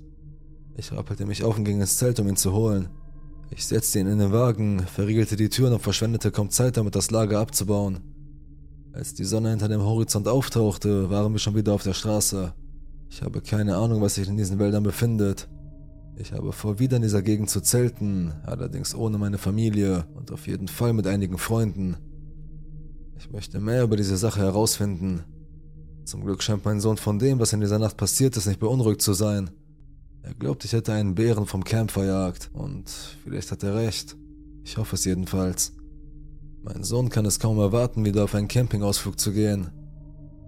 Ich 0.76 0.92
rappelte 0.92 1.26
mich 1.26 1.44
auf 1.44 1.58
und 1.58 1.64
ging 1.64 1.80
ins 1.80 1.98
Zelt, 1.98 2.18
um 2.20 2.28
ihn 2.28 2.36
zu 2.36 2.52
holen. 2.52 2.88
Ich 3.50 3.66
setzte 3.66 3.98
ihn 3.98 4.06
in 4.06 4.18
den 4.18 4.32
Wagen, 4.32 4.80
verriegelte 4.80 5.36
die 5.36 5.50
Türen 5.50 5.74
und 5.74 5.82
verschwendete 5.82 6.30
kaum 6.30 6.48
Zeit 6.48 6.78
damit, 6.78 6.94
das 6.94 7.10
Lager 7.10 7.40
abzubauen. 7.40 8.00
Als 8.94 9.14
die 9.14 9.24
Sonne 9.24 9.50
hinter 9.50 9.68
dem 9.68 9.82
Horizont 9.82 10.26
auftauchte, 10.28 11.10
waren 11.10 11.32
wir 11.32 11.38
schon 11.38 11.54
wieder 11.54 11.74
auf 11.74 11.82
der 11.82 11.92
Straße. 11.92 12.54
Ich 13.10 13.22
habe 13.22 13.42
keine 13.42 13.76
Ahnung, 13.76 14.00
was 14.00 14.14
sich 14.14 14.28
in 14.28 14.38
diesen 14.38 14.58
Wäldern 14.58 14.82
befindet. 14.82 15.48
Ich 16.16 16.32
habe 16.32 16.52
vor, 16.52 16.78
wieder 16.78 16.96
in 16.96 17.02
dieser 17.02 17.22
Gegend 17.22 17.50
zu 17.50 17.60
zelten, 17.60 18.32
allerdings 18.44 18.94
ohne 18.94 19.18
meine 19.18 19.38
Familie 19.38 20.06
und 20.14 20.30
auf 20.30 20.46
jeden 20.46 20.68
Fall 20.68 20.92
mit 20.94 21.06
einigen 21.06 21.36
Freunden. 21.36 21.96
Ich 23.18 23.30
möchte 23.30 23.60
mehr 23.60 23.82
über 23.84 23.96
diese 23.96 24.16
Sache 24.16 24.40
herausfinden. 24.40 25.24
Zum 26.04 26.24
Glück 26.24 26.42
scheint 26.42 26.64
mein 26.64 26.80
Sohn 26.80 26.96
von 26.96 27.18
dem, 27.18 27.38
was 27.38 27.52
in 27.52 27.60
dieser 27.60 27.78
Nacht 27.78 27.96
passiert 27.96 28.36
ist, 28.36 28.46
nicht 28.46 28.60
beunruhigt 28.60 29.02
zu 29.02 29.12
sein. 29.12 29.50
Glaubt, 30.42 30.64
ich 30.64 30.72
hätte 30.72 30.92
einen 30.92 31.14
Bären 31.14 31.46
vom 31.46 31.62
Camp 31.62 31.92
verjagt 31.92 32.50
und 32.52 32.90
vielleicht 33.22 33.52
hat 33.52 33.62
er 33.62 33.76
recht. 33.76 34.16
Ich 34.64 34.76
hoffe 34.76 34.96
es 34.96 35.04
jedenfalls. 35.04 35.72
Mein 36.64 36.82
Sohn 36.82 37.10
kann 37.10 37.24
es 37.26 37.38
kaum 37.38 37.60
erwarten, 37.60 38.04
wieder 38.04 38.24
auf 38.24 38.34
einen 38.34 38.48
Campingausflug 38.48 39.20
zu 39.20 39.30
gehen. 39.32 39.70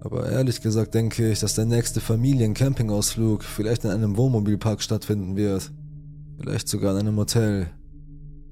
Aber 0.01 0.29
ehrlich 0.29 0.59
gesagt 0.59 0.95
denke 0.95 1.31
ich, 1.31 1.39
dass 1.39 1.55
der 1.55 1.63
nächste 1.63 2.01
Familien-Campingausflug 2.01 3.45
vielleicht 3.45 3.85
in 3.85 3.91
einem 3.91 4.17
Wohnmobilpark 4.17 4.81
stattfinden 4.81 5.37
wird. 5.37 5.71
Vielleicht 6.39 6.67
sogar 6.67 6.91
in 6.91 7.07
einem 7.07 7.15
Hotel. 7.15 7.67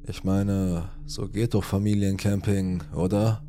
Ich 0.08 0.24
meine, 0.24 0.92
so 1.06 1.28
geht 1.28 1.56
doch 1.56 1.66
Familiencamping, 1.66 2.84
oder? 2.96 3.44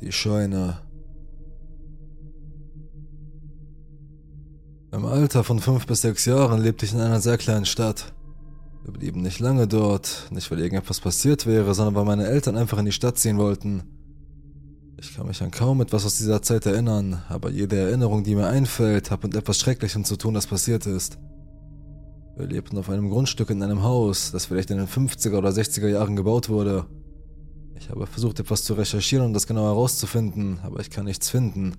Die 0.00 0.12
Scheune. 0.12 0.78
Im 4.94 5.06
Alter 5.06 5.42
von 5.42 5.58
fünf 5.58 5.88
bis 5.88 6.02
sechs 6.02 6.24
Jahren 6.24 6.62
lebte 6.62 6.86
ich 6.86 6.92
in 6.92 7.00
einer 7.00 7.20
sehr 7.20 7.36
kleinen 7.36 7.64
Stadt. 7.64 8.12
Wir 8.84 8.92
blieben 8.92 9.22
nicht 9.22 9.40
lange 9.40 9.66
dort, 9.66 10.28
nicht 10.30 10.48
weil 10.52 10.60
irgendetwas 10.60 11.00
passiert 11.00 11.46
wäre, 11.46 11.74
sondern 11.74 11.96
weil 11.96 12.04
meine 12.04 12.28
Eltern 12.28 12.56
einfach 12.56 12.78
in 12.78 12.84
die 12.84 12.92
Stadt 12.92 13.18
ziehen 13.18 13.36
wollten. 13.36 13.82
Ich 14.96 15.16
kann 15.16 15.26
mich 15.26 15.42
an 15.42 15.50
kaum 15.50 15.80
etwas 15.80 16.06
aus 16.06 16.18
dieser 16.18 16.42
Zeit 16.42 16.64
erinnern, 16.66 17.24
aber 17.28 17.50
jede 17.50 17.76
Erinnerung, 17.76 18.22
die 18.22 18.36
mir 18.36 18.46
einfällt, 18.46 19.10
hat 19.10 19.24
mit 19.24 19.34
etwas 19.34 19.58
Schrecklichem 19.58 20.04
zu 20.04 20.16
tun, 20.16 20.32
das 20.32 20.46
passiert 20.46 20.86
ist. 20.86 21.18
Wir 22.36 22.46
lebten 22.46 22.78
auf 22.78 22.88
einem 22.88 23.10
Grundstück 23.10 23.50
in 23.50 23.64
einem 23.64 23.82
Haus, 23.82 24.30
das 24.30 24.46
vielleicht 24.46 24.70
in 24.70 24.78
den 24.78 24.86
50er 24.86 25.36
oder 25.36 25.50
60er 25.50 25.88
Jahren 25.88 26.14
gebaut 26.14 26.48
wurde. 26.48 26.86
Ich 27.76 27.90
habe 27.90 28.06
versucht, 28.06 28.38
etwas 28.38 28.62
zu 28.62 28.74
recherchieren 28.74 29.24
und 29.24 29.30
um 29.30 29.34
das 29.34 29.48
genau 29.48 29.64
herauszufinden, 29.64 30.60
aber 30.62 30.78
ich 30.78 30.90
kann 30.90 31.06
nichts 31.06 31.30
finden. 31.30 31.74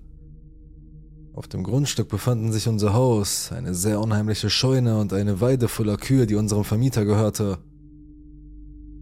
Auf 1.36 1.50
dem 1.50 1.64
Grundstück 1.64 2.08
befanden 2.08 2.54
sich 2.54 2.70
unser 2.70 2.94
Haus, 2.94 3.52
eine 3.52 3.74
sehr 3.74 4.00
unheimliche 4.00 4.50
Scheune 4.50 4.98
und 4.98 5.12
eine 5.12 5.42
Weide 5.42 5.68
voller 5.68 5.98
Kühe, 5.98 6.28
die 6.28 6.36
unserem 6.36 6.64
Vermieter 6.64 7.04
gehörte. 7.04 7.58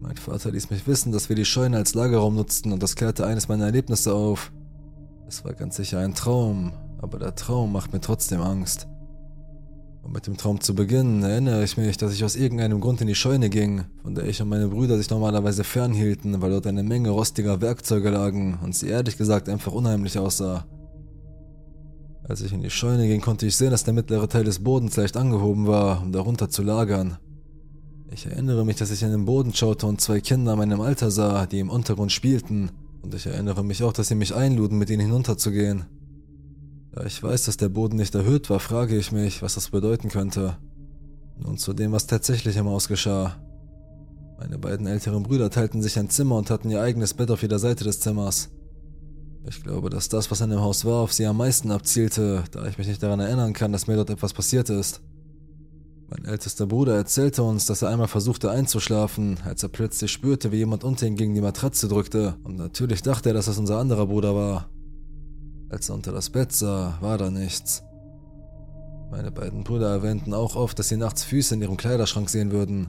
Mein 0.00 0.16
Vater 0.16 0.50
ließ 0.50 0.68
mich 0.70 0.84
wissen, 0.88 1.12
dass 1.12 1.28
wir 1.28 1.36
die 1.36 1.44
Scheune 1.44 1.76
als 1.76 1.94
Lagerraum 1.94 2.34
nutzten 2.34 2.72
und 2.72 2.82
das 2.82 2.96
klärte 2.96 3.24
eines 3.24 3.46
meiner 3.46 3.66
Erlebnisse 3.66 4.12
auf. 4.12 4.50
Es 5.28 5.44
war 5.44 5.52
ganz 5.52 5.76
sicher 5.76 6.00
ein 6.00 6.16
Traum, 6.16 6.72
aber 6.98 7.20
der 7.20 7.36
Traum 7.36 7.70
macht 7.70 7.92
mir 7.92 8.00
trotzdem 8.00 8.40
Angst. 8.40 8.88
Um 10.02 10.10
mit 10.10 10.26
dem 10.26 10.36
Traum 10.36 10.60
zu 10.60 10.74
beginnen, 10.74 11.22
erinnere 11.22 11.62
ich 11.62 11.76
mich, 11.76 11.98
dass 11.98 12.12
ich 12.12 12.24
aus 12.24 12.34
irgendeinem 12.34 12.80
Grund 12.80 13.00
in 13.00 13.06
die 13.06 13.14
Scheune 13.14 13.48
ging, 13.48 13.84
von 14.02 14.16
der 14.16 14.24
ich 14.24 14.42
und 14.42 14.48
meine 14.48 14.66
Brüder 14.66 14.98
sich 14.98 15.08
normalerweise 15.08 15.62
fernhielten, 15.62 16.42
weil 16.42 16.50
dort 16.50 16.66
eine 16.66 16.82
Menge 16.82 17.10
rostiger 17.10 17.60
Werkzeuge 17.60 18.10
lagen 18.10 18.58
und 18.60 18.74
sie 18.74 18.88
ehrlich 18.88 19.16
gesagt 19.16 19.48
einfach 19.48 19.70
unheimlich 19.70 20.18
aussah. 20.18 20.66
Als 22.26 22.40
ich 22.40 22.52
in 22.52 22.62
die 22.62 22.70
Scheune 22.70 23.06
ging, 23.06 23.20
konnte 23.20 23.46
ich 23.46 23.54
sehen, 23.54 23.70
dass 23.70 23.84
der 23.84 23.92
mittlere 23.92 24.28
Teil 24.28 24.44
des 24.44 24.60
Bodens 24.60 24.96
leicht 24.96 25.16
angehoben 25.16 25.66
war, 25.66 26.00
um 26.00 26.10
darunter 26.10 26.48
zu 26.48 26.62
lagern. 26.62 27.18
Ich 28.10 28.24
erinnere 28.24 28.64
mich, 28.64 28.76
dass 28.76 28.90
ich 28.90 29.02
in 29.02 29.10
den 29.10 29.26
Boden 29.26 29.52
schaute 29.52 29.86
und 29.86 30.00
zwei 30.00 30.20
Kinder 30.20 30.56
meinem 30.56 30.80
Alter 30.80 31.10
sah, 31.10 31.44
die 31.46 31.58
im 31.58 31.68
Untergrund 31.68 32.12
spielten, 32.12 32.70
und 33.02 33.12
ich 33.12 33.26
erinnere 33.26 33.62
mich 33.62 33.82
auch, 33.82 33.92
dass 33.92 34.08
sie 34.08 34.14
mich 34.14 34.34
einluden, 34.34 34.78
mit 34.78 34.88
ihnen 34.88 35.02
hinunterzugehen. 35.02 35.84
Da 36.92 37.04
ich 37.04 37.22
weiß, 37.22 37.44
dass 37.44 37.58
der 37.58 37.68
Boden 37.68 37.96
nicht 37.96 38.14
erhöht 38.14 38.48
war, 38.48 38.60
frage 38.60 38.96
ich 38.96 39.12
mich, 39.12 39.42
was 39.42 39.56
das 39.56 39.68
bedeuten 39.68 40.08
könnte. 40.08 40.56
Nun 41.36 41.58
zu 41.58 41.74
dem, 41.74 41.92
was 41.92 42.06
tatsächlich 42.06 42.56
im 42.56 42.68
Haus 42.68 42.88
geschah. 42.88 43.36
Meine 44.38 44.58
beiden 44.58 44.86
älteren 44.86 45.24
Brüder 45.24 45.50
teilten 45.50 45.82
sich 45.82 45.98
ein 45.98 46.08
Zimmer 46.08 46.36
und 46.36 46.48
hatten 46.48 46.70
ihr 46.70 46.80
eigenes 46.80 47.12
Bett 47.12 47.30
auf 47.30 47.42
jeder 47.42 47.58
Seite 47.58 47.84
des 47.84 48.00
Zimmers. 48.00 48.48
Ich 49.46 49.62
glaube, 49.62 49.90
dass 49.90 50.08
das, 50.08 50.30
was 50.30 50.40
an 50.40 50.50
dem 50.50 50.60
Haus 50.60 50.84
war, 50.84 51.00
auf 51.00 51.12
sie 51.12 51.26
am 51.26 51.36
meisten 51.36 51.70
abzielte, 51.70 52.44
da 52.50 52.66
ich 52.66 52.78
mich 52.78 52.88
nicht 52.88 53.02
daran 53.02 53.20
erinnern 53.20 53.52
kann, 53.52 53.72
dass 53.72 53.86
mir 53.86 53.96
dort 53.96 54.10
etwas 54.10 54.32
passiert 54.32 54.70
ist. 54.70 55.02
Mein 56.08 56.24
ältester 56.24 56.66
Bruder 56.66 56.94
erzählte 56.94 57.42
uns, 57.42 57.66
dass 57.66 57.82
er 57.82 57.88
einmal 57.88 58.08
versuchte 58.08 58.50
einzuschlafen, 58.50 59.38
als 59.44 59.62
er 59.62 59.68
plötzlich 59.68 60.12
spürte, 60.12 60.52
wie 60.52 60.58
jemand 60.58 60.84
unter 60.84 61.06
ihn 61.06 61.16
gegen 61.16 61.34
die 61.34 61.40
Matratze 61.40 61.88
drückte, 61.88 62.36
und 62.44 62.56
natürlich 62.56 63.02
dachte 63.02 63.30
er, 63.30 63.34
dass 63.34 63.48
es 63.48 63.58
unser 63.58 63.78
anderer 63.78 64.06
Bruder 64.06 64.34
war. 64.34 64.70
Als 65.68 65.88
er 65.88 65.96
unter 65.96 66.12
das 66.12 66.30
Bett 66.30 66.52
sah, 66.52 66.96
war 67.00 67.18
da 67.18 67.30
nichts. 67.30 67.82
Meine 69.10 69.30
beiden 69.30 69.64
Brüder 69.64 69.90
erwähnten 69.90 70.34
auch 70.34 70.56
oft, 70.56 70.78
dass 70.78 70.88
sie 70.88 70.96
nachts 70.96 71.24
Füße 71.24 71.54
in 71.54 71.62
ihrem 71.62 71.76
Kleiderschrank 71.76 72.30
sehen 72.30 72.50
würden. 72.50 72.86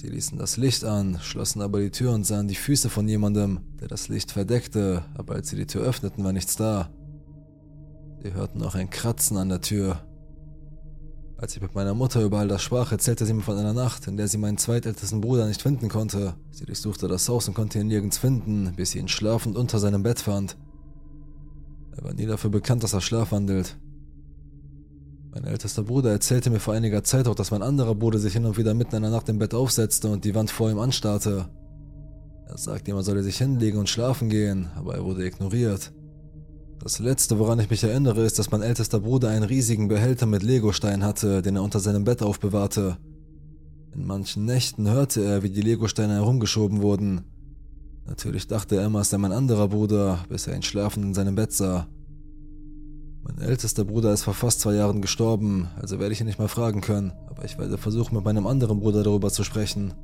Sie 0.00 0.08
ließen 0.08 0.38
das 0.38 0.56
Licht 0.56 0.82
an, 0.82 1.18
schlossen 1.20 1.60
aber 1.60 1.78
die 1.78 1.90
Tür 1.90 2.12
und 2.14 2.24
sahen 2.24 2.48
die 2.48 2.54
Füße 2.54 2.88
von 2.88 3.06
jemandem, 3.06 3.60
der 3.78 3.86
das 3.86 4.08
Licht 4.08 4.32
verdeckte, 4.32 5.04
aber 5.12 5.34
als 5.34 5.50
sie 5.50 5.56
die 5.56 5.66
Tür 5.66 5.82
öffneten, 5.82 6.24
war 6.24 6.32
nichts 6.32 6.56
da. 6.56 6.88
Sie 8.22 8.32
hörten 8.32 8.62
auch 8.62 8.74
ein 8.74 8.88
Kratzen 8.88 9.36
an 9.36 9.50
der 9.50 9.60
Tür. 9.60 10.00
Als 11.36 11.54
ich 11.54 11.60
mit 11.60 11.74
meiner 11.74 11.92
Mutter 11.92 12.22
über 12.22 12.38
all 12.38 12.48
das 12.48 12.62
sprach, 12.62 12.92
erzählte 12.92 13.26
sie 13.26 13.34
mir 13.34 13.42
von 13.42 13.58
einer 13.58 13.74
Nacht, 13.74 14.06
in 14.06 14.16
der 14.16 14.26
sie 14.26 14.38
meinen 14.38 14.56
zweitältesten 14.56 15.20
Bruder 15.20 15.46
nicht 15.46 15.60
finden 15.60 15.90
konnte. 15.90 16.34
Sie 16.50 16.64
durchsuchte 16.64 17.06
das 17.06 17.28
Haus 17.28 17.46
und 17.48 17.52
konnte 17.52 17.78
ihn 17.78 17.88
nirgends 17.88 18.16
finden, 18.16 18.72
bis 18.74 18.92
sie 18.92 19.00
ihn 19.00 19.08
schlafend 19.08 19.54
unter 19.58 19.78
seinem 19.78 20.02
Bett 20.02 20.20
fand. 20.20 20.56
Er 21.94 22.04
war 22.04 22.14
nie 22.14 22.24
dafür 22.24 22.48
bekannt, 22.48 22.84
dass 22.84 22.94
er 22.94 23.02
schlafwandelt. 23.02 23.76
Mein 25.32 25.44
ältester 25.44 25.84
Bruder 25.84 26.10
erzählte 26.10 26.50
mir 26.50 26.58
vor 26.58 26.74
einiger 26.74 27.04
Zeit 27.04 27.28
auch, 27.28 27.36
dass 27.36 27.52
mein 27.52 27.62
anderer 27.62 27.94
Bruder 27.94 28.18
sich 28.18 28.32
hin 28.32 28.44
und 28.44 28.58
wieder 28.58 28.74
mitten 28.74 28.96
in 28.96 29.02
der 29.02 29.12
Nacht 29.12 29.28
im 29.28 29.38
Bett 29.38 29.54
aufsetzte 29.54 30.08
und 30.08 30.24
die 30.24 30.34
Wand 30.34 30.50
vor 30.50 30.70
ihm 30.70 30.80
anstarrte. 30.80 31.48
Er 32.48 32.58
sagte 32.58 32.90
ihm, 32.90 32.96
er 32.96 33.04
solle 33.04 33.22
sich 33.22 33.38
hinlegen 33.38 33.78
und 33.78 33.88
schlafen 33.88 34.28
gehen, 34.28 34.70
aber 34.74 34.96
er 34.96 35.04
wurde 35.04 35.24
ignoriert. 35.24 35.92
Das 36.82 36.98
letzte, 36.98 37.38
woran 37.38 37.60
ich 37.60 37.70
mich 37.70 37.84
erinnere, 37.84 38.24
ist, 38.24 38.40
dass 38.40 38.50
mein 38.50 38.62
ältester 38.62 38.98
Bruder 38.98 39.28
einen 39.28 39.44
riesigen 39.44 39.86
Behälter 39.86 40.26
mit 40.26 40.42
Legosteinen 40.42 41.04
hatte, 41.04 41.42
den 41.42 41.54
er 41.54 41.62
unter 41.62 41.78
seinem 41.78 42.02
Bett 42.02 42.22
aufbewahrte. 42.22 42.96
In 43.94 44.06
manchen 44.06 44.46
Nächten 44.46 44.88
hörte 44.88 45.22
er, 45.22 45.44
wie 45.44 45.50
die 45.50 45.62
Legosteine 45.62 46.14
herumgeschoben 46.14 46.82
wurden. 46.82 47.20
Natürlich 48.06 48.48
dachte 48.48 48.76
er 48.76 48.86
immer, 48.86 49.00
es 49.00 49.10
sei 49.10 49.18
mein 49.18 49.30
anderer 49.30 49.68
Bruder, 49.68 50.24
bis 50.28 50.48
er 50.48 50.56
ihn 50.56 50.62
schlafend 50.62 51.04
in 51.04 51.14
seinem 51.14 51.36
Bett 51.36 51.52
sah. 51.52 51.86
Mein 53.22 53.38
ältester 53.38 53.84
Bruder 53.84 54.12
ist 54.12 54.22
vor 54.22 54.34
fast 54.34 54.60
zwei 54.60 54.74
Jahren 54.74 55.02
gestorben, 55.02 55.68
also 55.80 55.98
werde 55.98 56.12
ich 56.12 56.20
ihn 56.20 56.26
nicht 56.26 56.38
mal 56.38 56.48
fragen 56.48 56.80
können, 56.80 57.12
aber 57.28 57.44
ich 57.44 57.58
werde 57.58 57.78
versuchen, 57.78 58.14
mit 58.14 58.24
meinem 58.24 58.46
anderen 58.46 58.80
Bruder 58.80 59.02
darüber 59.02 59.30
zu 59.30 59.44
sprechen. 59.44 59.94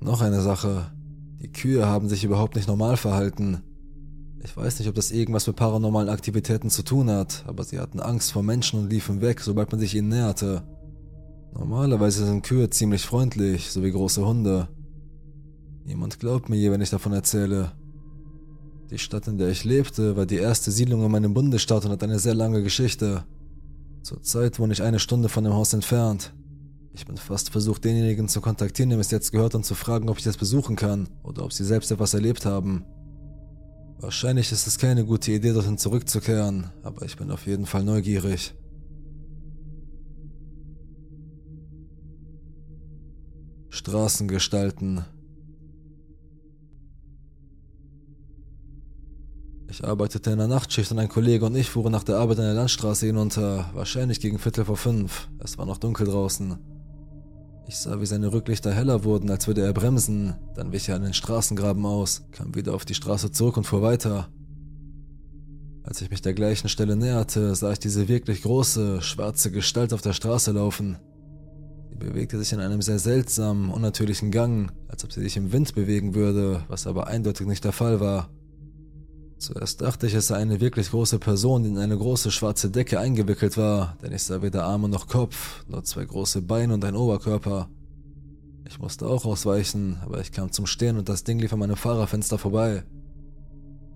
Noch 0.00 0.20
eine 0.20 0.40
Sache. 0.40 0.90
Die 1.40 1.50
Kühe 1.50 1.86
haben 1.86 2.08
sich 2.08 2.24
überhaupt 2.24 2.56
nicht 2.56 2.68
normal 2.68 2.96
verhalten. 2.96 3.62
Ich 4.42 4.56
weiß 4.56 4.78
nicht, 4.78 4.88
ob 4.88 4.94
das 4.94 5.10
irgendwas 5.10 5.46
mit 5.46 5.56
paranormalen 5.56 6.08
Aktivitäten 6.08 6.70
zu 6.70 6.82
tun 6.82 7.10
hat, 7.10 7.44
aber 7.46 7.64
sie 7.64 7.78
hatten 7.78 8.00
Angst 8.00 8.32
vor 8.32 8.42
Menschen 8.42 8.80
und 8.80 8.90
liefen 8.90 9.20
weg, 9.20 9.40
sobald 9.40 9.70
man 9.70 9.80
sich 9.80 9.94
ihnen 9.94 10.08
näherte. 10.08 10.62
Normalerweise 11.52 12.24
sind 12.24 12.42
Kühe 12.42 12.70
ziemlich 12.70 13.02
freundlich, 13.02 13.70
so 13.70 13.82
wie 13.82 13.90
große 13.90 14.24
Hunde. 14.24 14.68
Niemand 15.84 16.20
glaubt 16.20 16.48
mir 16.48 16.56
je, 16.56 16.70
wenn 16.70 16.80
ich 16.80 16.90
davon 16.90 17.12
erzähle. 17.12 17.72
Die 18.90 18.98
Stadt, 18.98 19.28
in 19.28 19.38
der 19.38 19.48
ich 19.50 19.62
lebte, 19.62 20.16
war 20.16 20.26
die 20.26 20.38
erste 20.38 20.72
Siedlung 20.72 21.04
in 21.04 21.12
meinem 21.12 21.32
Bundesstaat 21.32 21.84
und 21.84 21.92
hat 21.92 22.02
eine 22.02 22.18
sehr 22.18 22.34
lange 22.34 22.60
Geschichte. 22.60 23.22
Zurzeit 24.02 24.58
wohne 24.58 24.72
ich 24.72 24.82
eine 24.82 24.98
Stunde 24.98 25.28
von 25.28 25.44
dem 25.44 25.52
Haus 25.52 25.72
entfernt. 25.72 26.34
Ich 26.92 27.06
bin 27.06 27.16
fast 27.16 27.50
versucht, 27.50 27.84
denjenigen 27.84 28.28
zu 28.28 28.40
kontaktieren, 28.40 28.90
dem 28.90 28.98
es 28.98 29.12
jetzt 29.12 29.30
gehört, 29.30 29.54
und 29.54 29.64
zu 29.64 29.76
fragen, 29.76 30.08
ob 30.08 30.18
ich 30.18 30.24
das 30.24 30.36
besuchen 30.36 30.74
kann 30.74 31.08
oder 31.22 31.44
ob 31.44 31.52
sie 31.52 31.64
selbst 31.64 31.92
etwas 31.92 32.14
erlebt 32.14 32.44
haben. 32.44 32.84
Wahrscheinlich 34.00 34.50
ist 34.50 34.66
es 34.66 34.76
keine 34.76 35.04
gute 35.04 35.30
Idee, 35.30 35.52
dorthin 35.52 35.78
zurückzukehren, 35.78 36.70
aber 36.82 37.04
ich 37.04 37.16
bin 37.16 37.30
auf 37.30 37.46
jeden 37.46 37.66
Fall 37.66 37.84
neugierig. 37.84 38.54
Straßengestalten 43.68 45.04
Ich 49.70 49.84
arbeitete 49.84 50.32
in 50.32 50.38
der 50.38 50.48
Nachtschicht 50.48 50.90
und 50.90 50.98
ein 50.98 51.08
Kollege 51.08 51.46
und 51.46 51.54
ich 51.54 51.70
fuhren 51.70 51.92
nach 51.92 52.02
der 52.02 52.16
Arbeit 52.16 52.40
eine 52.40 52.54
Landstraße 52.54 53.06
hinunter, 53.06 53.70
wahrscheinlich 53.72 54.18
gegen 54.18 54.40
Viertel 54.40 54.64
vor 54.64 54.76
fünf. 54.76 55.28
Es 55.38 55.58
war 55.58 55.64
noch 55.64 55.78
dunkel 55.78 56.08
draußen. 56.08 56.58
Ich 57.68 57.76
sah, 57.76 58.00
wie 58.00 58.06
seine 58.06 58.32
Rücklichter 58.32 58.72
heller 58.72 59.04
wurden, 59.04 59.30
als 59.30 59.46
würde 59.46 59.62
er 59.62 59.72
bremsen, 59.72 60.34
dann 60.56 60.72
wich 60.72 60.88
er 60.88 60.96
an 60.96 61.04
den 61.04 61.14
Straßengraben 61.14 61.86
aus, 61.86 62.24
kam 62.32 62.56
wieder 62.56 62.74
auf 62.74 62.84
die 62.84 62.94
Straße 62.94 63.30
zurück 63.30 63.58
und 63.58 63.64
fuhr 63.64 63.80
weiter. 63.80 64.28
Als 65.84 66.02
ich 66.02 66.10
mich 66.10 66.20
der 66.20 66.34
gleichen 66.34 66.68
Stelle 66.68 66.96
näherte, 66.96 67.54
sah 67.54 67.70
ich 67.70 67.78
diese 67.78 68.08
wirklich 68.08 68.42
große, 68.42 69.02
schwarze 69.02 69.52
Gestalt 69.52 69.92
auf 69.92 70.02
der 70.02 70.14
Straße 70.14 70.50
laufen. 70.50 70.98
Sie 71.90 71.94
bewegte 71.96 72.38
sich 72.40 72.52
in 72.52 72.58
einem 72.58 72.82
sehr 72.82 72.98
seltsamen, 72.98 73.70
unnatürlichen 73.70 74.32
Gang, 74.32 74.72
als 74.88 75.04
ob 75.04 75.12
sie 75.12 75.20
sich 75.20 75.36
im 75.36 75.52
Wind 75.52 75.76
bewegen 75.76 76.16
würde, 76.16 76.64
was 76.66 76.88
aber 76.88 77.06
eindeutig 77.06 77.46
nicht 77.46 77.64
der 77.64 77.72
Fall 77.72 78.00
war. 78.00 78.30
Zuerst 79.40 79.80
dachte 79.80 80.06
ich, 80.06 80.12
es 80.12 80.26
sei 80.26 80.36
eine 80.36 80.60
wirklich 80.60 80.90
große 80.90 81.18
Person, 81.18 81.62
die 81.62 81.70
in 81.70 81.78
eine 81.78 81.96
große 81.96 82.30
schwarze 82.30 82.70
Decke 82.70 83.00
eingewickelt 83.00 83.56
war, 83.56 83.96
denn 84.02 84.12
ich 84.12 84.22
sah 84.22 84.42
weder 84.42 84.64
Arme 84.64 84.86
noch 84.86 85.08
Kopf, 85.08 85.64
nur 85.66 85.82
zwei 85.82 86.04
große 86.04 86.42
Beine 86.42 86.74
und 86.74 86.84
ein 86.84 86.94
Oberkörper. 86.94 87.70
Ich 88.68 88.78
musste 88.78 89.06
auch 89.06 89.24
ausweichen, 89.24 89.96
aber 90.04 90.20
ich 90.20 90.30
kam 90.30 90.52
zum 90.52 90.66
Stehen 90.66 90.98
und 90.98 91.08
das 91.08 91.24
Ding 91.24 91.38
lief 91.38 91.54
an 91.54 91.58
meinem 91.58 91.76
Fahrerfenster 91.76 92.36
vorbei. 92.36 92.84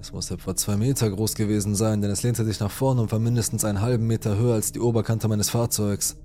Es 0.01 0.13
muss 0.15 0.31
etwa 0.31 0.57
zwei 0.57 0.79
Meter 0.79 1.11
groß 1.11 1.35
gewesen 1.35 1.75
sein, 1.75 2.01
denn 2.01 2.11
es 2.11 2.23
lehnte 2.23 2.47
sich 2.47 2.59
nach 2.59 2.71
vorne 2.71 3.03
und 3.03 3.13
war 3.13 3.19
mindestens 3.19 3.67
einen 3.67 3.83
halben 3.83 4.07
Meter 4.07 4.39
höher 4.39 4.55
als 4.55 4.73
die 4.73 4.81
Oberkante 4.81 5.29
meines 5.29 5.51
Fahrzeugs. 5.51 6.17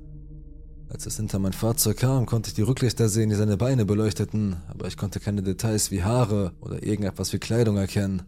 Als 0.87 1.05
es 1.05 1.17
hinter 1.17 1.39
mein 1.39 1.53
Fahrzeug 1.53 1.97
kam, 1.97 2.25
konnte 2.25 2.47
ich 2.47 2.55
die 2.55 2.61
Rücklichter 2.61 3.09
sehen, 3.09 3.29
die 3.29 3.35
seine 3.35 3.57
Beine 3.57 3.83
beleuchteten, 3.83 4.55
aber 4.69 4.87
ich 4.87 4.95
konnte 4.95 5.19
keine 5.19 5.43
Details 5.43 5.91
wie 5.91 6.03
Haare 6.03 6.53
oder 6.61 6.81
irgendetwas 6.81 7.33
wie 7.33 7.39
Kleidung 7.39 7.75
erkennen. 7.75 8.23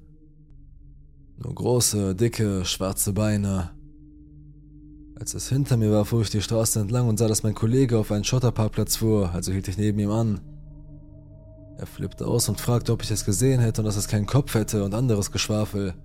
Nur 1.44 1.56
große, 1.56 2.14
dicke, 2.14 2.66
schwarze 2.66 3.14
Beine. 3.14 3.72
Als 5.20 5.34
es 5.34 5.50
hinter 5.50 5.76
mir 5.76 5.92
war, 5.92 6.06
fuhr 6.06 6.22
ich 6.22 6.30
die 6.30 6.42
Straße 6.42 6.80
entlang 6.80 7.08
und 7.08 7.18
sah, 7.18 7.28
dass 7.28 7.42
mein 7.42 7.56
Kollege 7.56 7.98
auf 7.98 8.12
einen 8.12 8.24
Schotterparkplatz 8.24 8.98
fuhr, 8.98 9.32
also 9.34 9.52
hielt 9.52 9.68
ich 9.68 9.78
neben 9.78 9.98
ihm 9.98 10.12
an. 10.12 10.42
Er 11.78 11.88
flippte 11.88 12.28
aus 12.28 12.48
und 12.48 12.62
fragte, 12.62 12.94
ob 12.94 13.02
ich 13.02 13.10
es 13.10 13.26
gesehen 13.26 13.60
hätte 13.60 13.82
und 13.82 13.86
dass 13.86 13.96
es 13.96 14.08
keinen 14.08 14.28
Kopf 14.28 14.54
hätte 14.54 14.84
und 14.84 14.94
anderes 14.94 15.32
Geschwafel. 15.32 15.96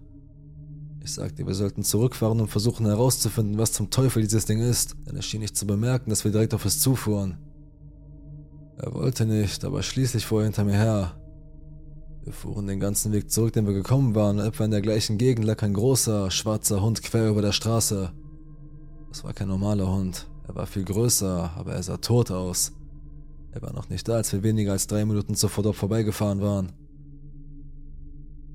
Ich 1.05 1.13
sagte, 1.13 1.47
wir 1.47 1.55
sollten 1.55 1.83
zurückfahren 1.83 2.41
und 2.41 2.49
versuchen 2.49 2.87
herauszufinden, 2.87 3.59
was 3.59 3.73
zum 3.73 3.91
Teufel 3.91 4.23
dieses 4.23 4.47
Ding 4.47 4.61
ist, 4.61 4.97
denn 5.07 5.17
er 5.17 5.23
schien 5.23 5.41
nicht 5.41 5.57
zu 5.57 5.67
bemerken, 5.67 6.09
dass 6.09 6.25
wir 6.25 6.33
direkt 6.33 6.55
auf 6.55 6.65
es 6.65 6.81
zufuhren. 6.81 7.37
Er 8.79 8.95
wollte 8.95 9.27
nicht, 9.27 9.67
aber 9.67 9.83
schließlich 9.83 10.25
fuhr 10.25 10.41
er 10.41 10.45
hinter 10.47 10.65
mir 10.65 10.79
her. 10.79 11.15
Wir 12.27 12.33
fuhren 12.33 12.67
den 12.67 12.81
ganzen 12.81 13.13
Weg 13.13 13.31
zurück, 13.31 13.53
den 13.53 13.69
wir 13.69 13.73
gekommen 13.73 14.17
waren, 14.17 14.41
etwa 14.41 14.65
in 14.65 14.73
der 14.73 14.83
gleichen 14.83 15.17
Gegend 15.17 15.45
lag 15.45 15.63
ein 15.63 15.75
großer, 15.75 16.33
schwarzer 16.33 16.83
Hund 16.83 17.05
quer 17.05 17.29
über 17.29 17.41
der 17.41 17.53
Straße. 17.53 18.11
Es 19.13 19.23
war 19.23 19.33
kein 19.33 19.47
normaler 19.47 19.89
Hund. 19.89 20.27
Er 20.49 20.57
war 20.57 20.67
viel 20.67 20.83
größer, 20.83 21.53
aber 21.57 21.75
er 21.75 21.83
sah 21.85 21.99
tot 21.99 22.33
aus. 22.33 22.73
Er 23.53 23.63
war 23.63 23.73
noch 23.73 23.89
nicht 23.91 24.09
da, 24.09 24.15
als 24.15 24.33
wir 24.33 24.43
weniger 24.43 24.73
als 24.73 24.89
drei 24.89 25.05
Minuten 25.05 25.37
zuvor 25.37 25.63
dort 25.63 25.77
vorbeigefahren 25.77 26.41
waren. 26.41 26.73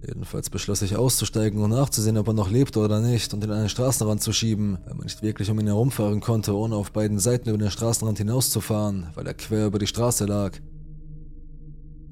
Jedenfalls 0.06 0.50
beschloss 0.50 0.82
ich 0.82 0.98
auszusteigen 0.98 1.62
und 1.62 1.70
nachzusehen, 1.70 2.18
ob 2.18 2.28
er 2.28 2.34
noch 2.34 2.52
lebte 2.52 2.80
oder 2.80 3.00
nicht 3.00 3.34
und 3.34 3.42
ihn 3.42 3.52
an 3.52 3.60
den 3.60 3.70
Straßenrand 3.70 4.22
zu 4.22 4.34
schieben, 4.34 4.80
weil 4.84 4.96
man 4.96 5.06
nicht 5.06 5.22
wirklich 5.22 5.50
um 5.50 5.58
ihn 5.62 5.68
herumfahren 5.68 6.20
konnte, 6.20 6.58
ohne 6.58 6.76
auf 6.76 6.92
beiden 6.92 7.20
Seiten 7.20 7.48
über 7.48 7.58
den 7.58 7.72
Straßenrand 7.72 8.18
hinauszufahren, 8.18 9.12
weil 9.16 9.28
er 9.28 9.34
quer 9.34 9.68
über 9.68 9.80
die 9.80 9.88
Straße 9.88 10.26
lag. 10.26 10.60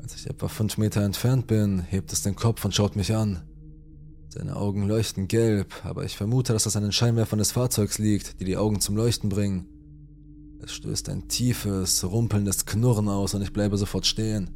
Als 0.10 0.22
ich 0.22 0.28
etwa 0.28 0.48
fünf 0.48 0.80
Meter 0.80 1.04
entfernt 1.04 1.46
bin, 1.46 1.82
hebt 1.82 2.12
es 2.12 2.24
den 2.24 2.36
Kopf 2.36 2.66
und 2.66 2.74
schaut 2.74 2.96
mich 2.96 3.14
an. 3.14 3.44
Seine 4.30 4.56
Augen 4.56 4.88
leuchten 4.88 5.28
gelb, 5.28 5.86
aber 5.86 6.04
ich 6.04 6.18
vermute, 6.18 6.52
dass 6.52 6.64
das 6.64 6.76
an 6.76 6.82
den 6.82 6.92
Scheinwerfern 6.92 7.38
des 7.38 7.52
Fahrzeugs 7.52 8.00
liegt, 8.00 8.40
die 8.40 8.46
die 8.46 8.58
Augen 8.58 8.82
zum 8.82 8.98
Leuchten 8.98 9.30
bringen. 9.30 9.68
Es 10.64 10.72
stößt 10.72 11.10
ein 11.10 11.28
tiefes, 11.28 12.04
rumpelndes 12.04 12.66
Knurren 12.66 13.08
aus 13.08 13.36
und 13.36 13.44
ich 13.44 13.54
bleibe 13.54 13.78
sofort 13.78 14.08
stehen. 14.08 14.50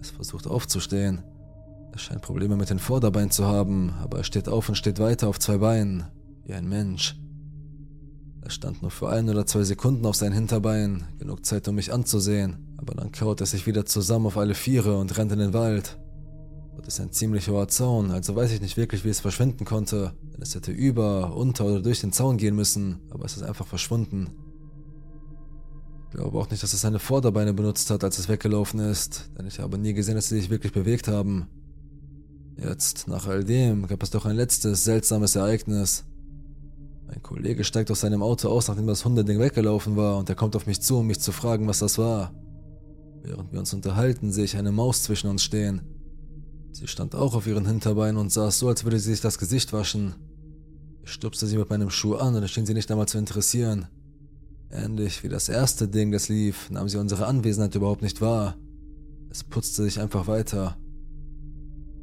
Es 0.00 0.08
versucht 0.08 0.46
aufzustehen. 0.46 1.22
Es 1.94 2.00
scheint 2.00 2.22
Probleme 2.22 2.56
mit 2.56 2.70
den 2.70 2.78
Vorderbeinen 2.78 3.30
zu 3.30 3.44
haben, 3.44 3.90
aber 4.00 4.16
er 4.16 4.24
steht 4.24 4.48
auf 4.48 4.70
und 4.70 4.76
steht 4.76 4.98
weiter 4.98 5.28
auf 5.28 5.38
zwei 5.38 5.58
Beinen, 5.58 6.04
wie 6.46 6.54
ein 6.54 6.66
Mensch. 6.66 7.20
Er 8.40 8.48
stand 8.50 8.80
nur 8.80 8.90
für 8.90 9.10
ein 9.10 9.28
oder 9.28 9.44
zwei 9.44 9.62
Sekunden 9.62 10.06
auf 10.06 10.16
seinen 10.16 10.32
Hinterbeinen, 10.32 11.04
genug 11.18 11.44
Zeit, 11.44 11.68
um 11.68 11.74
mich 11.74 11.92
anzusehen, 11.92 12.73
aber 12.84 12.94
dann 12.94 13.12
kaut 13.12 13.40
er 13.40 13.46
sich 13.46 13.66
wieder 13.66 13.86
zusammen 13.86 14.26
auf 14.26 14.36
alle 14.36 14.54
Viere 14.54 14.98
und 14.98 15.16
rennt 15.16 15.32
in 15.32 15.38
den 15.38 15.54
Wald. 15.54 15.98
Das 16.76 16.94
ist 16.94 17.00
ein 17.00 17.12
ziemlich 17.12 17.48
hoher 17.48 17.66
Zaun, 17.68 18.10
also 18.10 18.36
weiß 18.36 18.52
ich 18.52 18.60
nicht 18.60 18.76
wirklich, 18.76 19.06
wie 19.06 19.08
es 19.08 19.20
verschwinden 19.20 19.64
konnte. 19.64 20.12
Denn 20.34 20.42
es 20.42 20.54
hätte 20.54 20.70
über, 20.70 21.34
unter 21.34 21.64
oder 21.64 21.80
durch 21.80 22.00
den 22.00 22.12
Zaun 22.12 22.36
gehen 22.36 22.54
müssen, 22.54 23.00
aber 23.10 23.24
es 23.24 23.38
ist 23.38 23.42
einfach 23.42 23.66
verschwunden. 23.66 24.28
Ich 26.10 26.16
glaube 26.16 26.38
auch 26.38 26.50
nicht, 26.50 26.62
dass 26.62 26.74
es 26.74 26.82
seine 26.82 26.98
Vorderbeine 26.98 27.54
benutzt 27.54 27.90
hat, 27.90 28.04
als 28.04 28.18
es 28.18 28.28
weggelaufen 28.28 28.80
ist, 28.80 29.30
denn 29.38 29.46
ich 29.46 29.60
habe 29.60 29.78
nie 29.78 29.94
gesehen, 29.94 30.16
dass 30.16 30.28
sie 30.28 30.36
sich 30.36 30.50
wirklich 30.50 30.74
bewegt 30.74 31.08
haben. 31.08 31.46
Jetzt, 32.58 33.08
nach 33.08 33.26
all 33.26 33.44
dem, 33.44 33.86
gab 33.86 34.02
es 34.02 34.10
doch 34.10 34.26
ein 34.26 34.36
letztes 34.36 34.84
seltsames 34.84 35.36
Ereignis. 35.36 36.04
Mein 37.06 37.22
Kollege 37.22 37.64
steigt 37.64 37.90
aus 37.90 38.00
seinem 38.00 38.22
Auto 38.22 38.50
aus, 38.50 38.68
nachdem 38.68 38.86
das 38.86 39.06
Hundeding 39.06 39.40
weggelaufen 39.40 39.96
war, 39.96 40.18
und 40.18 40.28
er 40.28 40.34
kommt 40.34 40.54
auf 40.54 40.66
mich 40.66 40.82
zu, 40.82 40.98
um 40.98 41.06
mich 41.06 41.20
zu 41.20 41.32
fragen, 41.32 41.66
was 41.66 41.78
das 41.78 41.96
war. 41.96 42.32
Während 43.24 43.52
wir 43.52 43.58
uns 43.58 43.72
unterhalten, 43.72 44.32
sehe 44.32 44.44
ich 44.44 44.56
eine 44.58 44.70
Maus 44.70 45.02
zwischen 45.02 45.30
uns 45.30 45.42
stehen. 45.42 45.80
Sie 46.72 46.86
stand 46.86 47.14
auch 47.14 47.34
auf 47.34 47.46
ihren 47.46 47.66
Hinterbeinen 47.66 48.18
und 48.18 48.30
saß 48.30 48.58
so, 48.58 48.68
als 48.68 48.84
würde 48.84 48.98
sie 48.98 49.12
sich 49.12 49.22
das 49.22 49.38
Gesicht 49.38 49.72
waschen. 49.72 50.14
Ich 51.02 51.10
stupste 51.10 51.46
sie 51.46 51.56
mit 51.56 51.70
meinem 51.70 51.88
Schuh 51.88 52.16
an 52.16 52.34
und 52.34 52.42
es 52.42 52.50
schien 52.50 52.66
sie 52.66 52.74
nicht 52.74 52.90
einmal 52.90 53.08
zu 53.08 53.16
interessieren. 53.16 53.86
Ähnlich 54.70 55.24
wie 55.24 55.30
das 55.30 55.48
erste 55.48 55.88
Ding, 55.88 56.12
das 56.12 56.28
lief, 56.28 56.68
nahm 56.68 56.88
sie 56.90 56.98
unsere 56.98 57.26
Anwesenheit 57.26 57.74
überhaupt 57.74 58.02
nicht 58.02 58.20
wahr. 58.20 58.56
Es 59.30 59.42
putzte 59.42 59.84
sich 59.84 60.00
einfach 60.00 60.26
weiter. 60.26 60.76